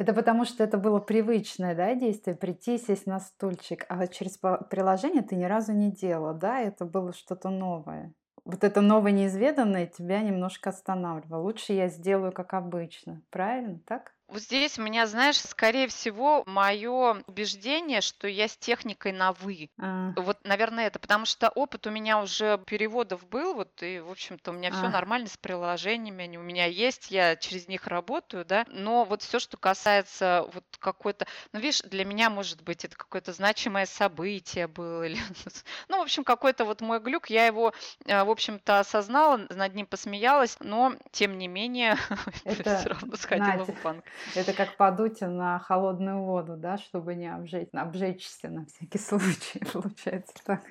это 0.00 0.14
потому, 0.14 0.44
что 0.44 0.64
это 0.64 0.78
было 0.78 0.98
привычное 0.98 1.74
да, 1.74 1.94
действие, 1.94 2.36
прийти, 2.36 2.78
сесть 2.78 3.06
на 3.06 3.20
стульчик, 3.20 3.84
а 3.88 4.06
через 4.06 4.38
приложение 4.38 5.22
ты 5.22 5.36
ни 5.36 5.44
разу 5.44 5.72
не 5.72 5.90
делала, 5.90 6.34
да, 6.34 6.60
это 6.60 6.84
было 6.84 7.12
что-то 7.12 7.50
новое. 7.50 8.14
Вот 8.44 8.64
это 8.64 8.80
новое 8.80 9.12
неизведанное 9.12 9.86
тебя 9.86 10.20
немножко 10.22 10.70
останавливало. 10.70 11.42
Лучше 11.42 11.74
я 11.74 11.88
сделаю 11.88 12.32
как 12.32 12.54
обычно, 12.54 13.22
правильно, 13.30 13.80
так? 13.86 14.14
Вот 14.30 14.42
здесь 14.42 14.78
у 14.78 14.82
меня, 14.82 15.08
знаешь, 15.08 15.40
скорее 15.40 15.88
всего, 15.88 16.44
мое 16.46 17.22
убеждение, 17.26 18.00
что 18.00 18.28
я 18.28 18.46
с 18.46 18.56
техникой 18.56 19.10
на 19.10 19.32
«вы». 19.32 19.70
А. 19.76 20.12
Вот, 20.16 20.38
наверное, 20.44 20.86
это, 20.86 21.00
потому 21.00 21.26
что 21.26 21.48
опыт 21.48 21.88
у 21.88 21.90
меня 21.90 22.20
уже 22.20 22.58
переводов 22.64 23.26
был, 23.28 23.54
вот, 23.54 23.82
и, 23.82 23.98
в 23.98 24.08
общем-то, 24.08 24.52
у 24.52 24.54
меня 24.54 24.68
а. 24.68 24.72
все 24.72 24.88
нормально 24.88 25.26
с 25.26 25.36
приложениями, 25.36 26.24
они 26.24 26.38
у 26.38 26.42
меня 26.42 26.66
есть, 26.66 27.10
я 27.10 27.34
через 27.34 27.66
них 27.66 27.88
работаю, 27.88 28.44
да, 28.44 28.64
но 28.68 29.04
вот 29.04 29.22
все, 29.22 29.40
что 29.40 29.56
касается 29.56 30.46
вот 30.54 30.64
какой-то, 30.78 31.26
ну, 31.52 31.58
видишь, 31.58 31.82
для 31.82 32.04
меня, 32.04 32.30
может 32.30 32.62
быть, 32.62 32.84
это 32.84 32.96
какое-то 32.96 33.32
значимое 33.32 33.86
событие 33.86 34.68
было, 34.68 35.08
или, 35.08 35.18
ну, 35.88 35.98
в 35.98 36.02
общем, 36.02 36.22
какой-то 36.22 36.64
вот 36.64 36.80
мой 36.82 37.00
глюк, 37.00 37.30
я 37.30 37.46
его, 37.46 37.72
э, 38.06 38.22
в 38.22 38.30
общем-то, 38.30 38.78
осознала, 38.78 39.38
над 39.50 39.74
ним 39.74 39.86
посмеялась, 39.86 40.56
но, 40.60 40.94
тем 41.10 41.36
не 41.36 41.48
менее, 41.48 41.96
все 42.44 42.88
равно 42.88 43.16
сходила 43.16 43.64
в 43.64 43.82
банк. 43.82 44.04
Это 44.34 44.52
как 44.52 44.76
подуть 44.76 45.20
на 45.20 45.58
холодную 45.58 46.22
воду, 46.22 46.56
да, 46.56 46.78
чтобы 46.78 47.14
не 47.14 47.32
обжечь, 47.32 47.68
обжечься 47.72 48.48
на 48.48 48.66
всякий 48.66 48.98
случай, 48.98 49.60
получается 49.72 50.34
так. 50.44 50.62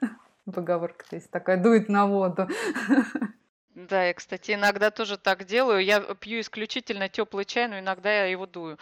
Поговорка-то 0.52 1.16
есть 1.16 1.30
такая, 1.30 1.62
дует 1.62 1.88
на 1.88 2.06
воду. 2.06 2.48
Да, 3.74 4.06
я, 4.06 4.12
кстати, 4.12 4.50
иногда 4.50 4.90
тоже 4.90 5.16
так 5.16 5.44
делаю. 5.44 5.84
Я 5.84 6.00
пью 6.00 6.40
исключительно 6.40 7.08
теплый 7.08 7.44
чай, 7.44 7.68
но 7.68 7.78
иногда 7.78 8.10
я 8.10 8.24
его 8.24 8.44
дую. 8.44 8.76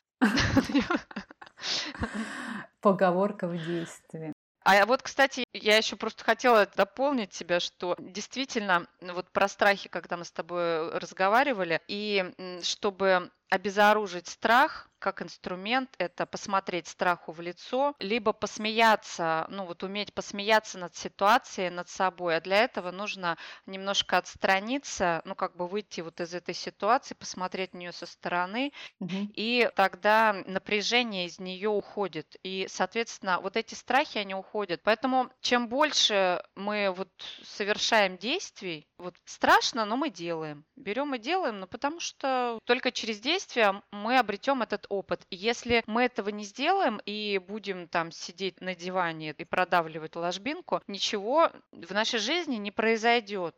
Поговорка 2.81 3.47
в 3.47 3.63
действии. 3.63 4.33
А 4.69 4.85
вот, 4.85 5.03
кстати, 5.03 5.45
я 5.53 5.77
еще 5.77 5.95
просто 5.95 6.25
хотела 6.25 6.67
дополнить 6.67 7.31
тебя, 7.31 7.61
что 7.61 7.95
действительно 8.01 8.89
вот 9.01 9.31
про 9.31 9.47
страхи, 9.47 9.89
когда 9.89 10.17
мы 10.17 10.25
с 10.25 10.33
тобой 10.33 10.91
разговаривали, 10.99 11.81
и 11.87 12.33
чтобы 12.63 13.31
обезоружить 13.49 14.29
страх, 14.29 14.89
как 14.99 15.23
инструмент 15.23 15.95
это 15.99 16.27
посмотреть 16.27 16.89
страху 16.89 17.33
в 17.33 17.41
лицо, 17.41 17.95
либо 18.01 18.33
посмеяться, 18.33 19.47
ну 19.51 19.65
вот 19.67 19.83
уметь 19.83 20.13
посмеяться 20.15 20.79
над 20.79 20.97
ситуацией, 20.97 21.71
над 21.71 21.89
собой. 21.89 22.37
А 22.37 22.41
для 22.41 22.65
этого 22.65 22.91
нужно 22.91 23.37
немножко 23.67 24.19
отстраниться, 24.19 25.23
ну 25.25 25.35
как 25.35 25.57
бы 25.57 25.69
выйти 25.69 26.01
вот 26.01 26.21
из 26.21 26.35
этой 26.35 26.55
ситуации, 26.55 27.15
посмотреть 27.15 27.75
на 27.75 27.79
нее 27.79 27.93
со 27.93 28.07
стороны, 28.07 28.73
угу. 28.99 29.31
и 29.35 29.71
тогда 29.77 30.33
напряжение 30.47 31.27
из 31.27 31.39
нее 31.39 31.69
уходит. 31.69 32.37
И, 32.43 32.67
соответственно, 32.69 33.41
вот 33.41 33.57
эти 33.57 33.75
страхи, 33.75 34.19
они 34.19 34.35
уходят. 34.35 34.81
Поэтому 34.83 35.31
чем 35.41 35.69
больше 35.69 36.43
мы 36.55 36.93
вот 36.97 37.11
совершаем 37.45 38.17
действий, 38.17 38.89
вот 38.99 39.15
страшно, 39.25 39.85
но 39.85 39.97
мы 39.97 40.11
делаем. 40.11 40.65
Берем 40.77 41.15
и 41.15 41.19
делаем, 41.19 41.61
но 41.61 41.67
потому 41.67 42.01
что 42.01 42.59
только 42.65 42.93
через 42.93 43.21
действия 43.21 43.83
мы 43.91 44.19
обретем 44.19 44.63
этот 44.63 44.87
опыт. 44.89 45.27
Если 45.31 45.83
мы 45.87 46.05
этого 46.05 46.31
не 46.31 46.45
сделаем 46.45 47.01
и 47.05 47.39
будем 47.39 47.89
там 47.89 48.11
сидеть 48.11 48.61
на 48.61 48.75
диване 48.75 49.35
и 49.37 49.45
продавливать 49.45 50.17
ложбинку, 50.17 50.81
ничего 50.87 51.51
в 51.73 51.91
нашей 51.93 52.19
жизни 52.19 52.57
не 52.57 52.71
произойдет. 52.71 53.55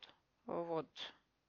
Вот. 0.46 0.86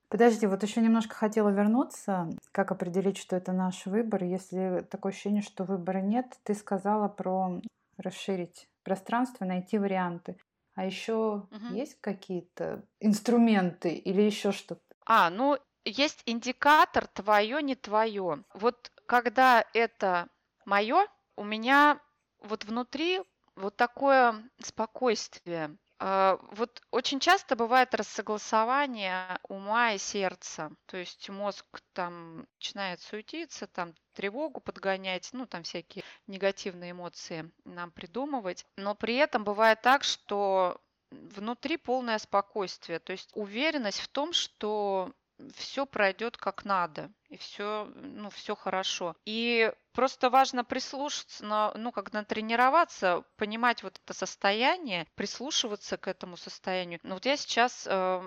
Подожди, 0.09 0.47
вот 0.47 0.63
еще 0.63 0.81
немножко 0.81 1.15
хотела 1.15 1.49
вернуться. 1.49 2.29
Как 2.51 2.71
определить, 2.71 3.17
что 3.17 3.35
это 3.35 3.51
наш 3.51 3.85
выбор, 3.85 4.23
если 4.23 4.85
такое 4.89 5.11
ощущение, 5.11 5.43
что 5.43 5.63
выбора 5.63 5.99
нет? 5.99 6.25
Ты 6.43 6.55
сказала 6.55 7.07
про 7.07 7.61
расширить 7.97 8.67
пространство, 8.83 9.45
найти 9.45 9.77
варианты. 9.77 10.35
А 10.75 10.85
еще 10.85 11.47
угу. 11.51 11.75
есть 11.75 11.99
какие-то 12.01 12.83
инструменты 12.99 13.93
или 13.93 14.21
еще 14.21 14.51
что-то? 14.51 14.81
А, 15.05 15.29
ну 15.29 15.57
есть 15.85 16.21
индикатор 16.25 17.07
твое, 17.07 17.61
не 17.61 17.75
твое. 17.75 18.43
Вот 18.53 18.91
когда 19.05 19.65
это 19.73 20.29
мое, 20.65 21.07
у 21.35 21.43
меня 21.43 21.99
вот 22.41 22.65
внутри 22.65 23.21
вот 23.55 23.75
такое 23.75 24.49
спокойствие. 24.61 25.77
А, 26.01 26.39
вот 26.51 26.81
очень 26.91 27.19
часто 27.19 27.57
бывает 27.57 27.93
рассогласование 27.93 29.39
ума 29.49 29.93
и 29.93 29.97
сердца. 29.97 30.71
То 30.85 30.97
есть 30.97 31.29
мозг 31.29 31.65
там 31.93 32.47
начинает 32.55 33.01
суетиться, 33.01 33.67
там 33.67 33.93
тревогу 34.13 34.61
подгонять, 34.61 35.29
ну 35.33 35.45
там 35.45 35.63
всякие 35.63 36.05
негативные 36.27 36.91
эмоции 36.91 37.51
нам 37.65 37.91
придумывать. 37.91 38.65
Но 38.77 38.95
при 38.95 39.15
этом 39.15 39.43
бывает 39.43 39.81
так, 39.81 40.03
что 40.05 40.79
внутри 41.11 41.75
полное 41.77 42.17
спокойствие, 42.17 42.99
то 42.99 43.11
есть 43.11 43.31
уверенность 43.33 43.99
в 43.99 44.07
том, 44.07 44.31
что 44.31 45.11
все 45.55 45.85
пройдет 45.85 46.37
как 46.37 46.65
надо, 46.65 47.11
и 47.29 47.37
все, 47.37 47.91
ну, 47.95 48.29
все 48.29 48.55
хорошо. 48.55 49.15
И 49.25 49.71
просто 49.93 50.29
важно 50.29 50.63
прислушаться, 50.63 51.45
на, 51.45 51.73
ну, 51.75 51.91
как 51.91 52.13
натренироваться, 52.13 53.23
понимать 53.37 53.83
вот 53.83 53.99
это 54.03 54.13
состояние, 54.13 55.07
прислушиваться 55.15 55.97
к 55.97 56.07
этому 56.07 56.37
состоянию. 56.37 56.99
Но 57.03 57.15
вот 57.15 57.25
я 57.25 57.37
сейчас 57.37 57.87
э, 57.89 58.21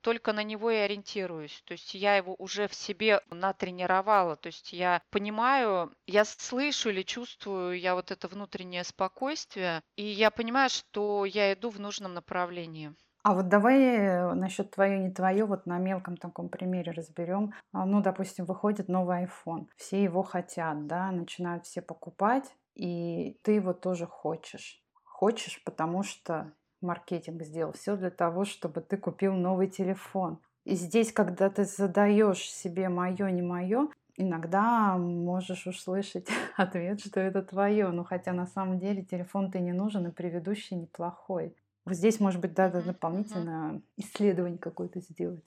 только 0.00 0.32
на 0.32 0.42
него 0.42 0.70
и 0.70 0.76
ориентируюсь. 0.76 1.62
То 1.66 1.72
есть 1.72 1.94
я 1.94 2.16
его 2.16 2.34
уже 2.38 2.68
в 2.68 2.74
себе 2.74 3.20
натренировала. 3.30 4.36
То 4.36 4.48
есть 4.48 4.72
я 4.72 5.02
понимаю, 5.10 5.94
я 6.06 6.24
слышу 6.24 6.90
или 6.90 7.02
чувствую 7.02 7.78
я 7.78 7.94
вот 7.94 8.10
это 8.10 8.28
внутреннее 8.28 8.84
спокойствие, 8.84 9.82
и 9.96 10.04
я 10.04 10.30
понимаю, 10.30 10.70
что 10.70 11.24
я 11.24 11.52
иду 11.52 11.70
в 11.70 11.80
нужном 11.80 12.14
направлении. 12.14 12.94
А 13.22 13.34
вот 13.34 13.48
давай 13.48 14.34
насчет 14.34 14.70
твое, 14.70 14.98
не 14.98 15.10
твое, 15.10 15.44
вот 15.44 15.66
на 15.66 15.78
мелком 15.78 16.16
таком 16.16 16.48
примере 16.48 16.92
разберем. 16.92 17.52
А, 17.72 17.84
ну, 17.84 18.00
допустим, 18.00 18.46
выходит 18.46 18.88
новый 18.88 19.24
iPhone. 19.24 19.66
Все 19.76 20.02
его 20.02 20.22
хотят, 20.22 20.86
да, 20.86 21.10
начинают 21.10 21.66
все 21.66 21.82
покупать, 21.82 22.54
и 22.74 23.38
ты 23.42 23.52
его 23.52 23.74
тоже 23.74 24.06
хочешь. 24.06 24.82
Хочешь, 25.04 25.62
потому 25.64 26.02
что 26.02 26.52
маркетинг 26.80 27.42
сделал 27.42 27.72
все 27.72 27.96
для 27.96 28.10
того, 28.10 28.46
чтобы 28.46 28.80
ты 28.80 28.96
купил 28.96 29.34
новый 29.34 29.68
телефон. 29.68 30.40
И 30.64 30.74
здесь, 30.74 31.12
когда 31.12 31.50
ты 31.50 31.64
задаешь 31.64 32.50
себе 32.50 32.88
мое, 32.88 33.30
не 33.30 33.42
мое, 33.42 33.88
иногда 34.16 34.96
можешь 34.96 35.66
услышать 35.66 36.28
ответ, 36.56 37.00
что 37.00 37.20
это 37.20 37.42
твое. 37.42 37.88
Ну, 37.88 38.04
хотя 38.04 38.32
на 38.32 38.46
самом 38.46 38.78
деле 38.78 39.02
телефон 39.02 39.50
ты 39.50 39.60
не 39.60 39.72
нужен, 39.72 40.06
и 40.06 40.10
предыдущий 40.10 40.76
неплохой. 40.76 41.54
Вот 41.84 41.94
здесь, 41.94 42.20
может 42.20 42.40
быть, 42.40 42.56
надо 42.56 42.82
дополнительно 42.82 43.82
исследование 43.96 44.58
какое-то 44.58 45.00
сделать. 45.00 45.44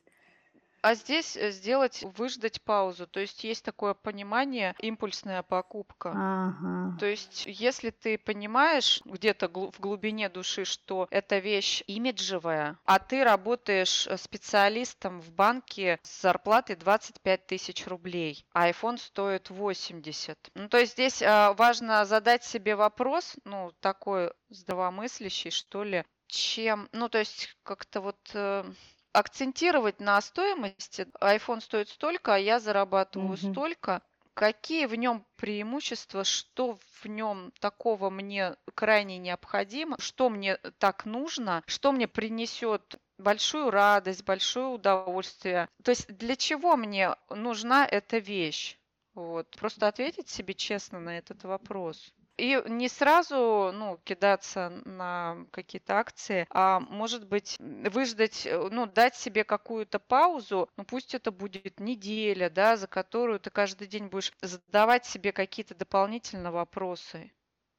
А 0.83 0.95
здесь 0.95 1.37
э, 1.37 1.51
сделать, 1.51 2.03
выждать 2.17 2.61
паузу. 2.61 3.07
То 3.07 3.21
есть 3.21 3.45
есть 3.45 3.63
такое 3.63 3.93
понимание, 3.93 4.75
импульсная 4.79 5.41
покупка. 5.41 6.11
Ага. 6.13 6.97
То 6.99 7.05
есть 7.05 7.45
если 7.45 7.89
ты 7.89 8.17
понимаешь 8.17 9.01
где-то 9.05 9.47
в 9.47 9.79
глубине 9.79 10.27
души, 10.27 10.65
что 10.65 11.07
эта 11.09 11.37
вещь 11.37 11.83
имиджевая, 11.87 12.77
а 12.83 12.99
ты 12.99 13.23
работаешь 13.23 14.07
э, 14.07 14.17
специалистом 14.17 15.21
в 15.21 15.31
банке 15.31 15.99
с 16.03 16.21
зарплатой 16.21 16.75
25 16.75 17.47
тысяч 17.47 17.87
рублей, 17.87 18.45
а 18.51 18.69
iPhone 18.69 18.97
стоит 18.97 19.49
80. 19.49 20.51
Ну, 20.53 20.67
то 20.67 20.79
есть 20.79 20.93
здесь 20.93 21.21
а, 21.21 21.53
важно 21.53 22.03
задать 22.03 22.43
себе 22.43 22.75
вопрос, 22.75 23.37
ну, 23.45 23.71
такой 23.79 24.33
здравомыслящий, 24.49 25.51
что 25.51 25.85
ли, 25.85 26.03
чем, 26.33 26.89
ну, 26.91 27.09
то 27.09 27.19
есть 27.19 27.55
как-то 27.63 28.01
вот 28.01 28.17
э, 28.33 28.65
акцентировать 29.11 29.99
на 29.99 30.19
стоимости. 30.21 31.07
iPhone 31.21 31.61
стоит 31.61 31.89
столько, 31.89 32.35
а 32.35 32.39
я 32.39 32.59
зарабатываю 32.59 33.33
угу. 33.33 33.51
столько. 33.51 34.01
Какие 34.33 34.87
в 34.87 34.95
нем 34.95 35.23
преимущества, 35.35 36.23
что 36.23 36.79
в 37.01 37.05
нем 37.05 37.51
такого 37.59 38.09
мне 38.09 38.55
крайне 38.73 39.19
необходимо, 39.19 39.95
что 39.99 40.29
мне 40.29 40.57
так 40.79 41.05
нужно, 41.05 41.61
что 41.67 41.91
мне 41.91 42.07
принесет 42.07 42.95
большую 43.19 43.69
радость, 43.69 44.23
большое 44.23 44.65
удовольствие. 44.65 45.69
То 45.83 45.91
есть 45.91 46.07
для 46.07 46.35
чего 46.35 46.75
мне 46.75 47.15
нужна 47.29 47.85
эта 47.85 48.17
вещь? 48.17 48.79
Вот. 49.13 49.55
Просто 49.59 49.87
ответить 49.87 50.29
себе 50.29 50.55
честно 50.55 50.99
на 50.99 51.15
этот 51.19 51.43
вопрос. 51.43 52.11
И 52.37 52.59
не 52.67 52.89
сразу, 52.89 53.71
ну, 53.73 53.99
кидаться 54.03 54.69
на 54.85 55.45
какие-то 55.51 55.99
акции, 55.99 56.47
а 56.49 56.79
может 56.79 57.27
быть 57.27 57.57
выждать, 57.59 58.47
э, 58.47 58.69
ну, 58.71 58.87
дать 58.87 59.15
себе 59.15 59.43
какую-то 59.43 59.99
паузу, 59.99 60.67
ну, 60.75 60.83
пусть 60.83 61.13
это 61.13 61.31
будет 61.31 61.79
неделя, 61.79 62.49
да, 62.49 62.75
за 62.75 62.87
которую 62.87 63.39
ты 63.39 63.51
каждый 63.51 63.87
день 63.87 64.07
будешь 64.07 64.33
задавать 64.41 65.05
себе 65.05 65.31
какие-то 65.31 65.75
дополнительные 65.75 66.51
вопросы. 66.51 67.31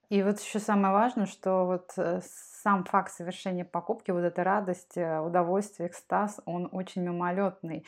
И 0.08 0.22
вот 0.22 0.38
еще 0.38 0.60
самое 0.60 0.94
важное, 0.94 1.26
что 1.26 1.64
вот 1.64 1.92
э, 1.96 2.20
сам 2.62 2.84
факт 2.84 3.10
совершения 3.12 3.64
покупки, 3.64 4.12
вот 4.12 4.20
эта 4.20 4.44
радость, 4.44 4.96
э, 4.96 5.18
удовольствие, 5.18 5.88
экстаз, 5.88 6.40
он 6.44 6.68
очень 6.70 7.02
мимолетный. 7.02 7.84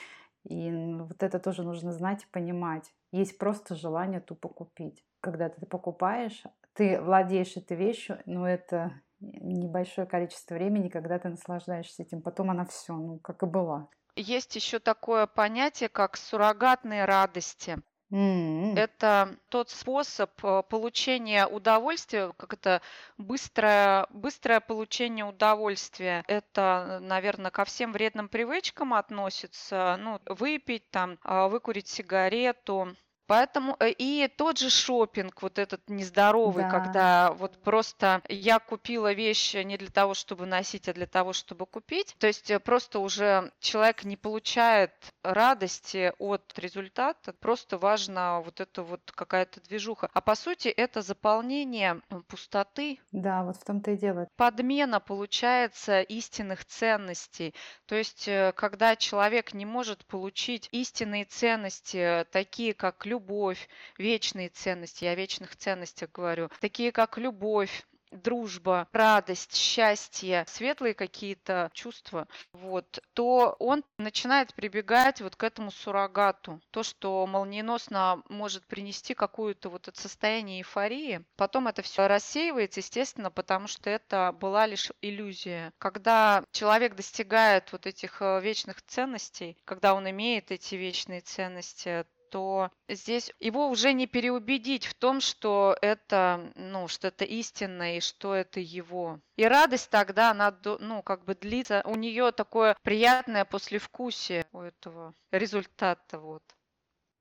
И 0.48 0.70
вот 0.72 1.22
это 1.22 1.38
тоже 1.38 1.62
нужно 1.62 1.92
знать 1.92 2.22
и 2.24 2.32
понимать. 2.32 2.92
Есть 3.12 3.38
просто 3.38 3.74
желание 3.74 4.20
тупо 4.20 4.48
купить 4.48 5.04
когда 5.26 5.48
ты 5.48 5.66
покупаешь, 5.66 6.44
ты 6.72 7.00
владеешь 7.00 7.56
этой 7.56 7.76
вещью, 7.76 8.22
но 8.26 8.48
это 8.48 8.92
небольшое 9.18 10.06
количество 10.06 10.54
времени, 10.54 10.88
когда 10.88 11.18
ты 11.18 11.28
наслаждаешься 11.28 12.04
этим. 12.04 12.22
Потом 12.22 12.50
она 12.50 12.64
все, 12.64 12.94
ну, 12.94 13.18
как 13.18 13.42
и 13.42 13.46
была. 13.46 13.88
Есть 14.14 14.54
еще 14.54 14.78
такое 14.78 15.26
понятие, 15.26 15.88
как 15.88 16.16
суррогатные 16.16 17.06
радости. 17.06 17.78
Это 18.10 19.36
тот 19.48 19.68
способ 19.70 20.30
э, 20.44 20.62
получения 20.68 21.46
удовольствия, 21.46 22.32
как 22.36 22.52
это 22.52 22.80
быстрое, 23.18 24.06
быстрое 24.10 24.60
получение 24.60 25.24
удовольствия. 25.24 26.22
Это, 26.28 26.98
наверное, 27.02 27.50
ко 27.50 27.64
всем 27.64 27.92
вредным 27.92 28.28
привычкам 28.28 28.94
относится. 28.94 29.96
Ну, 29.98 30.20
выпить, 30.26 30.88
там, 30.90 31.18
а, 31.22 31.48
выкурить 31.48 31.88
сигарету, 31.88 32.94
Поэтому 33.26 33.76
э, 33.80 33.90
и 33.90 34.28
тот 34.28 34.58
же 34.58 34.70
шопинг, 34.70 35.42
вот 35.42 35.58
этот 35.58 35.88
нездоровый, 35.88 36.64
да. 36.64 36.70
когда 36.70 37.32
вот 37.32 37.58
просто 37.58 38.22
я 38.28 38.58
купила 38.58 39.12
вещь 39.12 39.54
не 39.54 39.76
для 39.76 39.90
того, 39.90 40.14
чтобы 40.14 40.46
носить, 40.46 40.88
а 40.88 40.92
для 40.92 41.06
того, 41.06 41.32
чтобы 41.32 41.66
купить. 41.66 42.14
То 42.18 42.26
есть 42.26 42.50
э, 42.50 42.60
просто 42.60 43.00
уже 43.00 43.50
человек 43.60 44.04
не 44.04 44.16
получает 44.16 44.92
радости 45.22 46.12
от 46.18 46.56
результата, 46.58 47.32
просто 47.32 47.78
важно 47.78 48.40
вот 48.44 48.60
это 48.60 48.82
вот 48.82 49.00
какая-то 49.12 49.60
движуха. 49.60 50.08
А 50.12 50.20
по 50.20 50.34
сути 50.34 50.68
это 50.68 51.02
заполнение 51.02 52.00
пустоты. 52.28 53.00
Да, 53.10 53.42
вот 53.42 53.56
в 53.56 53.64
том-то 53.64 53.92
и 53.92 53.96
дело. 53.96 54.28
Подмена 54.36 55.00
получается 55.00 56.00
истинных 56.02 56.64
ценностей. 56.64 57.54
То 57.86 57.96
есть 57.96 58.28
э, 58.28 58.52
когда 58.54 58.94
человек 58.94 59.52
не 59.52 59.64
может 59.64 60.04
получить 60.06 60.68
истинные 60.70 61.24
ценности, 61.24 62.24
такие 62.30 62.72
как 62.72 63.04
любовь, 63.04 63.15
любовь, 63.16 63.68
вечные 63.96 64.50
ценности, 64.50 65.04
я 65.04 65.12
о 65.12 65.14
вечных 65.14 65.56
ценностях 65.56 66.12
говорю, 66.12 66.50
такие 66.60 66.92
как 66.92 67.16
любовь, 67.16 67.86
дружба, 68.10 68.88
радость, 68.92 69.54
счастье, 69.54 70.44
светлые 70.48 70.94
какие-то 70.94 71.70
чувства, 71.72 72.28
вот, 72.52 73.00
то 73.14 73.56
он 73.58 73.84
начинает 73.98 74.54
прибегать 74.54 75.20
вот 75.20 75.36
к 75.36 75.42
этому 75.42 75.70
суррогату. 75.70 76.60
То, 76.70 76.82
что 76.82 77.26
молниеносно 77.26 78.22
может 78.28 78.66
принести 78.66 79.14
какое-то 79.14 79.68
вот 79.68 79.88
это 79.88 80.00
состояние 80.00 80.60
эйфории. 80.60 81.24
Потом 81.36 81.68
это 81.68 81.82
все 81.82 82.06
рассеивается, 82.06 82.80
естественно, 82.80 83.30
потому 83.30 83.66
что 83.66 83.90
это 83.90 84.32
была 84.32 84.66
лишь 84.66 84.92
иллюзия. 85.02 85.72
Когда 85.78 86.44
человек 86.52 86.94
достигает 86.94 87.72
вот 87.72 87.86
этих 87.86 88.22
э, 88.22 88.40
вечных 88.40 88.82
ценностей, 88.82 89.56
когда 89.64 89.94
он 89.94 90.08
имеет 90.10 90.50
эти 90.50 90.74
вечные 90.74 91.20
ценности, 91.20 92.06
то 92.36 92.70
здесь 92.86 93.32
его 93.40 93.70
уже 93.70 93.94
не 93.94 94.06
переубедить 94.06 94.84
в 94.84 94.92
том, 94.92 95.20
что 95.20 95.74
это, 95.80 96.52
ну, 96.54 96.86
что 96.86 97.08
это 97.08 97.24
истинно 97.24 97.96
и 97.96 98.00
что 98.00 98.34
это 98.34 98.60
его. 98.60 99.20
И 99.36 99.44
радость 99.46 99.88
тогда, 99.88 100.32
она, 100.32 100.54
ну, 100.80 101.02
как 101.02 101.24
бы 101.24 101.34
длится, 101.34 101.82
у 101.86 101.94
нее 101.94 102.32
такое 102.32 102.76
приятное 102.82 103.46
послевкусие 103.46 104.44
у 104.52 104.60
этого 104.60 105.14
результата, 105.32 106.18
вот. 106.18 106.42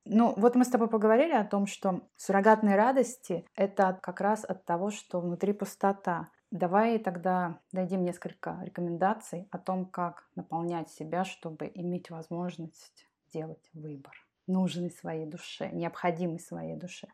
Ну, 0.03 0.33
вот 0.35 0.55
мы 0.55 0.65
с 0.65 0.69
тобой 0.69 0.89
поговорили 0.89 1.31
о 1.31 1.45
том, 1.45 1.65
что 1.65 2.01
суррогатные 2.17 2.75
радости— 2.75 3.45
это 3.55 3.97
как 4.03 4.19
раз 4.19 4.43
от 4.43 4.65
того, 4.65 4.91
что 4.91 5.21
внутри 5.21 5.53
пустота. 5.53 6.29
Давай 6.51 6.99
тогда 6.99 7.61
дадим 7.71 8.03
несколько 8.03 8.59
рекомендаций 8.63 9.47
о 9.49 9.59
том, 9.59 9.85
как 9.85 10.27
наполнять 10.35 10.89
себя, 10.89 11.23
чтобы 11.23 11.71
иметь 11.73 12.09
возможность 12.09 13.07
делать 13.31 13.69
выбор 13.73 14.24
нужный 14.47 14.89
своей 14.89 15.25
душе, 15.25 15.69
необходимый 15.71 16.39
своей 16.39 16.75
душе. 16.75 17.07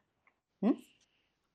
М? 0.61 0.77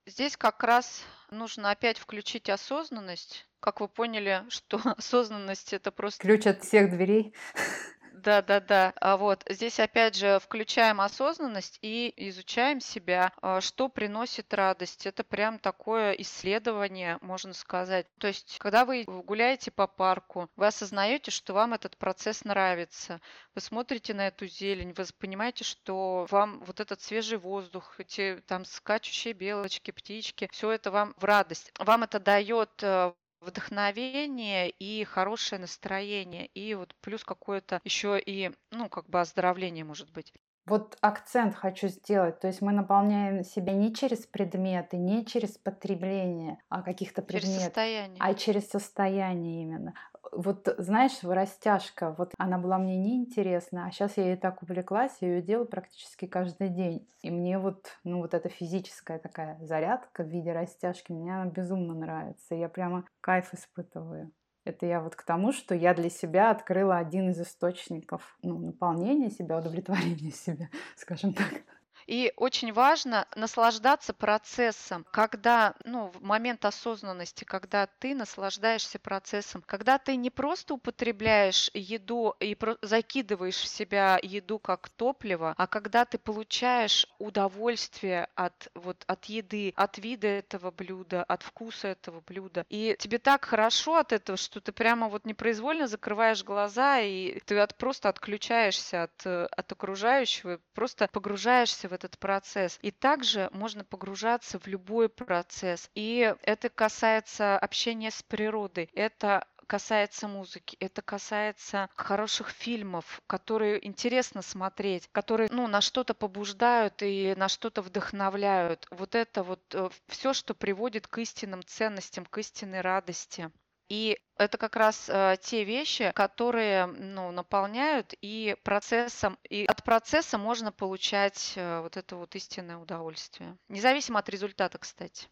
Здесь 0.07 0.37
как 0.37 0.63
раз 0.63 1.05
нужно 1.31 1.71
опять 1.71 1.99
включить 1.99 2.49
осознанность. 2.49 3.49
Как 3.61 3.81
вы 3.81 3.89
поняли, 3.89 4.45
что 4.49 4.79
осознанность 4.97 5.73
это 5.73 5.91
просто... 5.91 6.23
Ключ 6.23 6.47
от 6.47 6.63
всех 6.63 6.91
дверей. 6.91 7.35
Да, 8.17 8.41
да, 8.41 8.61
да. 8.61 8.95
А 8.99 9.19
вот 9.19 9.45
здесь 9.47 9.79
опять 9.79 10.17
же 10.17 10.39
включаем 10.41 11.03
осознанность 11.03 11.79
и 11.83 12.13
изучаем 12.29 12.81
себя, 12.81 13.33
а, 13.43 13.61
что 13.61 13.89
приносит 13.91 14.55
радость. 14.55 15.05
Это 15.05 15.23
прям 15.23 15.59
такое 15.59 16.13
исследование, 16.13 17.19
можно 17.21 17.53
сказать. 17.53 18.07
То 18.19 18.29
есть, 18.29 18.57
когда 18.59 18.87
вы 18.87 19.05
гуляете 19.05 19.71
по 19.71 19.87
парку, 19.87 20.49
вы 20.57 20.67
осознаете, 20.67 21.31
что 21.31 21.53
вам 21.53 21.75
этот 21.75 21.99
процесс 21.99 22.45
нравится. 22.45 23.21
Вы 23.55 23.61
смотрите 23.61 24.15
на 24.15 24.29
эту 24.29 24.47
зелень, 24.47 24.95
вы 24.95 25.05
понимаете, 25.19 25.65
что 25.65 26.27
вам 26.31 26.61
вот 26.61 26.81
этот 26.81 27.03
свежий 27.03 27.37
воздух, 27.37 28.01
эти 28.01 28.43
там 28.47 28.65
скачущие 28.65 29.35
белочки, 29.35 29.91
птички, 29.91 30.49
все 30.53 30.71
это 30.71 30.91
вам 30.91 31.15
в 31.19 31.25
радость. 31.25 31.71
Вам 31.79 32.05
это 32.05 32.19
дает 32.19 32.83
э, 32.83 33.13
вдохновение 33.47 34.71
и 34.71 35.05
хорошее 35.05 35.61
настроение, 35.61 36.47
и 36.47 36.75
вот 36.75 36.95
плюс 37.01 37.25
какое-то 37.25 37.81
еще 37.85 38.19
и, 38.21 38.51
ну, 38.71 38.89
как 38.89 39.09
бы 39.09 39.21
оздоровление 39.21 39.85
может 39.85 40.11
быть. 40.13 40.33
Вот 40.67 40.99
акцент 41.01 41.55
хочу 41.55 41.87
сделать. 41.89 42.41
То 42.41 42.49
есть 42.49 42.61
мы 42.61 42.73
наполняем 42.73 43.45
себя 43.45 43.73
не 43.73 43.95
через 43.95 44.27
предметы, 44.27 44.97
не 44.97 45.25
через 45.25 45.59
потребление 45.59 46.59
а 46.69 46.83
каких-то 46.83 47.23
предметов, 47.23 47.55
через 47.55 47.65
состояние. 47.67 48.19
а 48.19 48.35
через 48.35 48.69
состояние 48.69 49.63
именно. 49.63 49.95
Вот 50.33 50.75
знаешь, 50.79 51.23
растяжка, 51.23 52.15
вот 52.17 52.33
она 52.39 52.59
была 52.59 52.79
мне 52.79 52.97
неинтересна, 52.97 53.87
а 53.87 53.91
сейчас 53.91 54.17
я 54.17 54.27
ей 54.27 54.37
так 54.37 54.63
увлеклась, 54.63 55.17
я 55.21 55.29
ее 55.29 55.43
делаю 55.43 55.67
практически 55.67 56.27
каждый 56.27 56.69
день. 56.69 57.09
И 57.23 57.31
мне 57.31 57.59
вот, 57.59 57.87
ну 58.05 58.21
вот 58.21 58.35
эта 58.35 58.49
физическая 58.49 59.19
такая 59.19 59.59
зарядка 59.63 60.23
в 60.25 60.29
виде 60.29 60.53
растяжки, 60.53 61.13
мне 61.13 61.35
она 61.35 61.51
безумно 61.51 61.95
нравится. 61.95 62.55
Я 62.55 62.69
прямо 62.69 63.05
кайф 63.21 63.53
испытываю. 63.55 64.33
Это 64.65 64.85
я 64.85 65.01
вот 65.01 65.15
к 65.15 65.23
тому, 65.23 65.53
что 65.53 65.77
я 65.77 65.95
для 65.95 66.11
себя 66.11 66.51
открыла 66.51 66.97
один 66.99 67.31
из 67.31 67.41
источников 67.41 68.37
ну, 68.43 68.59
наполнения 68.59 69.31
себя, 69.31 69.59
удовлетворения 69.59 70.31
себя, 70.35 70.69
скажем 70.97 71.33
так. 71.33 71.63
И 72.07 72.33
очень 72.37 72.73
важно 72.73 73.27
наслаждаться 73.35 74.15
процессом, 74.15 75.05
когда, 75.11 75.75
ну, 75.85 76.09
в 76.09 76.23
момент 76.23 76.65
осознанности, 76.65 77.45
когда 77.45 77.87
ты 77.87 78.15
наслаждаешься 78.15 78.99
процессом, 78.99 79.63
когда 79.67 79.99
ты 79.99 80.17
не 80.17 80.31
просто 80.31 80.75
употребляешь 80.75 81.71
еду 81.75 82.35
и 82.41 82.57
закидываешь 82.83 83.57
в 83.57 83.67
себя 83.67 84.19
еду 84.23 84.59
как 84.59 84.89
топливо, 84.91 85.55
а 85.57 85.67
когда 85.67 86.05
ты 86.05 86.19
получаешь 86.19 87.07
удовольствие 87.19 88.29
от, 88.35 88.69
вот, 88.75 89.03
от 89.07 89.25
еды, 89.27 89.73
от 89.77 89.99
вида 89.99 90.29
этого 90.29 90.71
блюда, 90.71 91.25
от 91.25 91.43
вкуса 91.43 91.89
этого 91.89 92.21
блюда. 92.21 92.65
И 92.69 92.97
тебе 92.99 93.19
так 93.19 93.45
хорошо 93.45 93.97
от 93.97 94.13
этого, 94.13 94.37
что 94.37 94.61
ты 94.61 94.71
прямо 94.71 95.09
вот 95.09 95.27
непроизвольно 95.27 95.89
закрываешь 95.89 96.45
глаза, 96.45 97.01
и 97.01 97.41
ты 97.41 97.59
от, 97.59 97.77
просто 97.77 98.09
отключаешься 98.09 99.05
от, 99.05 99.27
от 99.27 99.73
окружающего, 99.73 100.61
просто 100.75 101.09
погружаешься 101.13 101.89
в 101.89 101.96
этот 101.97 102.19
процесс. 102.19 102.79
И 102.83 102.91
также 102.91 103.49
можно 103.53 103.85
погружаться 103.85 104.59
в 104.59 104.67
любой 104.67 105.09
процесс. 105.09 105.91
И 105.95 106.35
это 106.43 106.69
касается 106.69 107.59
общения 107.59 108.11
с 108.11 108.23
природой. 108.23 108.89
Это 108.95 109.45
касается 109.67 110.29
музыки, 110.29 110.77
это 110.81 111.03
касается 111.03 111.89
хороших 111.97 112.51
фильмов, 112.51 113.21
которые 113.27 113.85
интересно 113.85 114.43
смотреть, 114.43 115.09
которые 115.13 115.49
ну, 115.51 115.67
на 115.67 115.81
что-то 115.81 116.15
побуждают 116.15 117.03
и 117.03 117.35
на 117.37 117.49
что-то 117.49 117.83
вдохновляют. 117.83 118.87
Вот 118.91 119.15
это 119.15 119.43
вот 119.43 119.61
э, 119.75 119.89
все, 120.07 120.33
что 120.33 120.55
приводит 120.55 121.07
к 121.09 121.19
истинным 121.19 121.65
ценностям, 121.65 122.25
к 122.25 122.39
истинной 122.39 122.81
радости. 122.81 123.51
И 123.89 124.19
это 124.37 124.59
как 124.59 124.77
раз 124.77 125.09
э, 125.09 125.37
те 125.41 125.65
вещи, 125.65 126.13
которые 126.15 126.87
ну, 126.87 127.31
наполняют 127.31 128.15
и 128.21 128.57
процессом, 128.65 129.39
и 129.49 129.65
от 129.65 129.83
процесса 129.85 130.39
можно 130.39 130.73
получать 130.73 131.53
э, 131.57 131.81
вот 131.81 131.97
это 131.97 132.17
вот 132.17 132.35
истинное 132.35 132.79
удовольствие. 132.79 133.57
Независимо 133.69 134.19
от 134.19 134.29
результата, 134.29 134.77
кстати. 134.79 135.29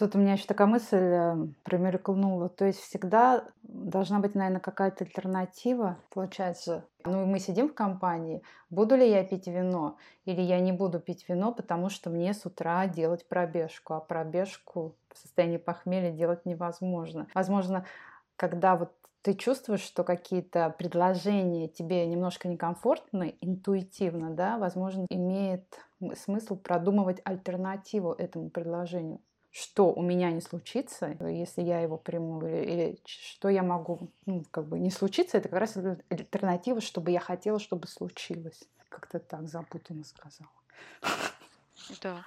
Тут 0.00 0.14
у 0.14 0.18
меня 0.18 0.32
еще 0.32 0.46
такая 0.46 0.66
мысль 0.66 0.96
э, 0.96 1.36
промелькнула. 1.62 2.48
То 2.48 2.64
есть 2.64 2.78
всегда 2.78 3.44
должна 3.62 4.18
быть, 4.18 4.34
наверное, 4.34 4.58
какая-то 4.58 5.04
альтернатива. 5.04 5.98
Получается, 6.08 6.86
ну 7.04 7.26
мы 7.26 7.38
сидим 7.38 7.68
в 7.68 7.74
компании, 7.74 8.42
буду 8.70 8.96
ли 8.96 9.06
я 9.06 9.22
пить 9.24 9.46
вино 9.46 9.98
или 10.24 10.40
я 10.40 10.58
не 10.58 10.72
буду 10.72 11.00
пить 11.00 11.28
вино, 11.28 11.52
потому 11.52 11.90
что 11.90 12.08
мне 12.08 12.32
с 12.32 12.46
утра 12.46 12.86
делать 12.86 13.28
пробежку, 13.28 13.92
а 13.92 14.00
пробежку 14.00 14.96
в 15.12 15.18
состоянии 15.18 15.58
похмелья 15.58 16.12
делать 16.12 16.46
невозможно. 16.46 17.26
Возможно, 17.34 17.84
когда 18.36 18.76
вот 18.76 18.94
ты 19.20 19.34
чувствуешь, 19.34 19.82
что 19.82 20.02
какие-то 20.02 20.74
предложения 20.78 21.68
тебе 21.68 22.06
немножко 22.06 22.48
некомфортны, 22.48 23.36
интуитивно, 23.42 24.30
да, 24.30 24.56
возможно, 24.56 25.04
имеет 25.10 25.78
смысл 26.16 26.56
продумывать 26.56 27.20
альтернативу 27.22 28.12
этому 28.12 28.48
предложению 28.48 29.20
что 29.50 29.92
у 29.92 30.02
меня 30.02 30.30
не 30.30 30.40
случится, 30.40 31.16
если 31.20 31.62
я 31.62 31.80
его 31.80 31.96
приму, 31.96 32.46
или, 32.46 32.62
или 32.62 32.98
что 33.04 33.48
я 33.48 33.62
могу, 33.62 34.10
ну, 34.26 34.44
как 34.50 34.66
бы 34.66 34.78
не 34.78 34.90
случиться, 34.90 35.38
это 35.38 35.48
как 35.48 35.58
раз 35.58 35.76
альтернатива, 36.08 36.80
чтобы 36.80 37.10
я 37.10 37.20
хотела, 37.20 37.58
чтобы 37.58 37.88
случилось. 37.88 38.62
Как-то 38.88 39.18
так 39.18 39.48
запутанно 39.48 40.04
сказала. 40.04 40.50
Да, 42.02 42.24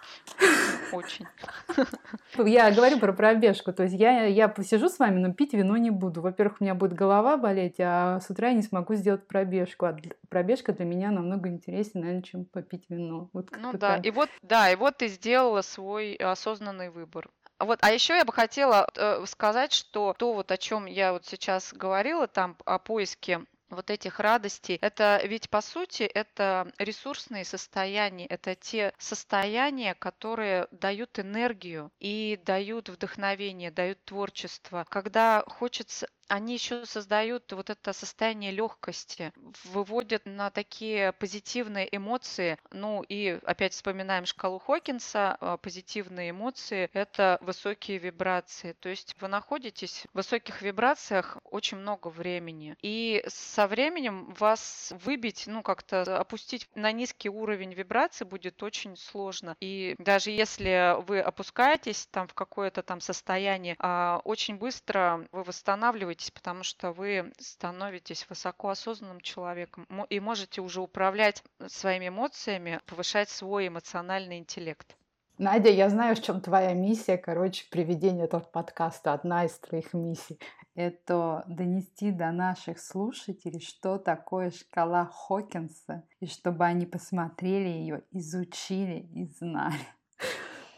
очень. 0.91 1.25
Я 2.37 2.71
говорю 2.71 2.99
про 2.99 3.13
пробежку. 3.13 3.73
То 3.73 3.83
есть 3.83 3.95
я, 3.95 4.25
я 4.25 4.47
посижу 4.47 4.89
с 4.89 4.99
вами, 4.99 5.19
но 5.19 5.33
пить 5.33 5.53
вино 5.53 5.77
не 5.77 5.89
буду. 5.89 6.21
Во-первых, 6.21 6.57
у 6.59 6.63
меня 6.63 6.75
будет 6.75 6.93
голова 6.93 7.37
болеть, 7.37 7.75
а 7.79 8.19
с 8.19 8.29
утра 8.29 8.49
я 8.49 8.53
не 8.53 8.61
смогу 8.61 8.95
сделать 8.95 9.27
пробежку. 9.27 9.85
А 9.85 9.97
пробежка 10.29 10.73
для 10.73 10.85
меня 10.85 11.11
намного 11.11 11.49
интереснее, 11.49 12.03
наверное, 12.03 12.23
чем 12.23 12.45
попить 12.45 12.85
вино. 12.89 13.29
Вот 13.33 13.49
ну 13.57 13.73
да, 13.73 13.97
и 13.97 14.11
вот, 14.11 14.29
да, 14.41 14.69
и 14.71 14.75
вот 14.75 14.97
ты 14.97 15.07
сделала 15.07 15.61
свой 15.61 16.15
осознанный 16.15 16.89
выбор. 16.89 17.29
Вот, 17.59 17.79
а 17.81 17.91
еще 17.91 18.15
я 18.15 18.25
бы 18.25 18.33
хотела 18.33 18.89
э, 18.95 19.23
сказать, 19.25 19.71
что 19.71 20.13
то, 20.17 20.33
вот 20.33 20.51
о 20.51 20.57
чем 20.57 20.85
я 20.85 21.13
вот 21.13 21.25
сейчас 21.25 21.73
говорила, 21.73 22.27
там 22.27 22.57
о 22.65 22.77
поиске 22.79 23.41
вот 23.73 23.89
этих 23.89 24.19
радостей. 24.19 24.77
Это 24.81 25.21
ведь 25.23 25.49
по 25.49 25.61
сути 25.61 26.03
это 26.03 26.71
ресурсные 26.77 27.45
состояния, 27.45 28.25
это 28.27 28.55
те 28.55 28.93
состояния, 28.97 29.93
которые 29.95 30.67
дают 30.71 31.19
энергию 31.19 31.91
и 31.99 32.39
дают 32.45 32.89
вдохновение, 32.89 33.71
дают 33.71 34.03
творчество. 34.05 34.85
Когда 34.89 35.43
хочется 35.47 36.07
они 36.27 36.53
еще 36.53 36.85
создают 36.85 37.51
вот 37.51 37.69
это 37.69 37.93
состояние 37.93 38.51
легкости, 38.51 39.31
выводят 39.65 40.25
на 40.25 40.49
такие 40.49 41.11
позитивные 41.13 41.87
эмоции. 41.95 42.57
Ну 42.71 43.03
и 43.03 43.39
опять 43.43 43.73
вспоминаем 43.73 44.25
шкалу 44.25 44.59
Хокинса, 44.59 45.37
а, 45.39 45.57
позитивные 45.57 46.31
эмоции– 46.31 46.89
это 46.93 47.37
высокие 47.41 47.97
вибрации. 47.97 48.73
То 48.79 48.89
есть 48.89 49.15
вы 49.19 49.27
находитесь 49.27 50.05
в 50.13 50.17
высоких 50.17 50.61
вибрациях 50.61 51.37
очень 51.43 51.77
много 51.77 52.07
времени. 52.07 52.75
И 52.81 53.23
со 53.27 53.67
временем 53.67 54.33
вас 54.39 54.93
выбить, 55.03 55.45
ну 55.47 55.61
как-то 55.61 56.17
опустить 56.17 56.67
на 56.75 56.91
низкий 56.91 57.29
уровень 57.29 57.73
вибрации 57.73 58.25
будет 58.25 58.61
очень 58.63 58.97
сложно. 58.97 59.55
И 59.59 59.95
даже 59.99 60.31
если 60.31 60.95
вы 61.05 61.19
опускаетесь 61.19 62.07
там 62.07 62.27
в 62.27 62.33
какое-то 62.33 62.81
там 62.81 63.01
состояние, 63.01 63.75
а, 63.79 64.21
очень 64.23 64.55
быстро 64.55 65.27
вы 65.31 65.43
восстанавливаетесь 65.43 66.12
становитесь, 66.13 66.31
потому 66.31 66.63
что 66.63 66.91
вы 66.91 67.31
становитесь 67.39 68.25
высокоосознанным 68.29 69.21
человеком 69.21 69.85
и 70.09 70.19
можете 70.19 70.61
уже 70.61 70.81
управлять 70.81 71.43
своими 71.67 72.09
эмоциями, 72.09 72.79
повышать 72.85 73.29
свой 73.29 73.67
эмоциональный 73.67 74.37
интеллект. 74.37 74.95
Надя, 75.39 75.69
я 75.69 75.89
знаю, 75.89 76.15
в 76.15 76.21
чем 76.21 76.41
твоя 76.41 76.73
миссия. 76.73 77.17
Короче, 77.17 77.65
приведение 77.71 78.25
этого 78.25 78.41
подкаста 78.41 79.13
одна 79.13 79.45
из 79.45 79.57
твоих 79.57 79.93
миссий. 79.93 80.39
Это 80.75 81.43
донести 81.47 82.11
до 82.11 82.31
наших 82.31 82.79
слушателей, 82.79 83.59
что 83.59 83.97
такое 83.97 84.51
шкала 84.51 85.05
Хокинса, 85.05 86.03
и 86.19 86.27
чтобы 86.27 86.65
они 86.65 86.85
посмотрели 86.85 87.69
ее, 87.69 88.03
изучили 88.11 89.07
и 89.15 89.25
знали. 89.25 89.87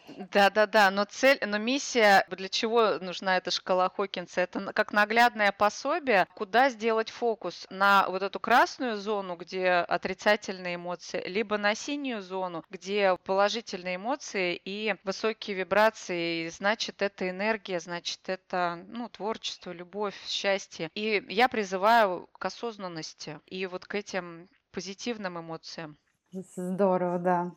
Да-да-да, 0.08 0.92
но 0.92 1.06
цель, 1.06 1.40
но 1.46 1.58
миссия, 1.58 2.26
для 2.30 2.50
чего 2.50 3.00
нужна 3.00 3.38
эта 3.38 3.52
шкала 3.52 3.90
Хокинса? 3.90 4.42
Это 4.42 4.74
как 4.74 4.94
наглядное 4.94 5.52
пособие, 5.52 6.28
куда 6.36 6.70
сделать 6.70 7.10
фокус 7.10 7.66
на 7.70 8.08
вот 8.10 8.22
эту 8.22 8.40
красную 8.40 8.98
зону, 8.98 9.36
где 9.36 9.70
отрицательные 9.70 10.76
эмоции, 10.76 11.24
либо 11.28 11.58
на 11.58 11.76
синюю 11.76 12.22
зону, 12.22 12.64
где 12.70 13.18
положительные 13.24 13.96
эмоции 13.96 14.60
и 14.64 14.96
высокие 15.04 15.56
вибрации, 15.56 16.46
и 16.46 16.50
значит, 16.50 17.02
это 17.02 17.30
энергия, 17.30 17.80
значит, 17.80 18.20
это 18.28 18.84
ну, 18.88 19.10
творчество, 19.10 19.72
любовь, 19.72 20.16
счастье. 20.28 20.90
И 20.94 21.24
я 21.30 21.48
призываю 21.50 22.30
к 22.34 22.46
осознанности 22.46 23.40
и 23.46 23.66
вот 23.66 23.86
к 23.86 23.96
этим 23.96 24.50
позитивным 24.72 25.40
эмоциям. 25.40 25.98
Здорово, 26.32 27.20
да. 27.20 27.52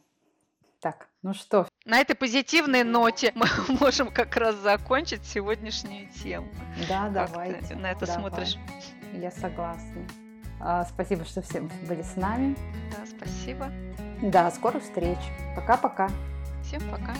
Так, 0.80 1.08
ну 1.22 1.34
что? 1.34 1.66
На 1.84 1.98
этой 2.00 2.14
позитивной 2.14 2.84
ноте 2.84 3.32
мы 3.34 3.46
можем 3.80 4.12
как 4.12 4.36
раз 4.36 4.54
закончить 4.56 5.24
сегодняшнюю 5.24 6.08
тему. 6.10 6.48
Да, 6.88 7.04
как 7.04 7.12
давайте. 7.12 7.66
Ты 7.66 7.76
на 7.76 7.90
это 7.90 8.06
давай. 8.06 8.20
смотришь? 8.20 8.56
Я 9.12 9.30
согласна. 9.30 10.06
А, 10.60 10.84
спасибо, 10.84 11.24
что 11.24 11.42
все 11.42 11.60
были 11.60 12.02
с 12.02 12.16
нами. 12.16 12.56
Да, 12.90 13.06
спасибо. 13.06 13.72
Да, 14.22 14.50
скорых 14.50 14.82
встреч. 14.82 15.18
Пока-пока. 15.56 16.10
Всем 16.62 16.82
пока. 16.90 17.14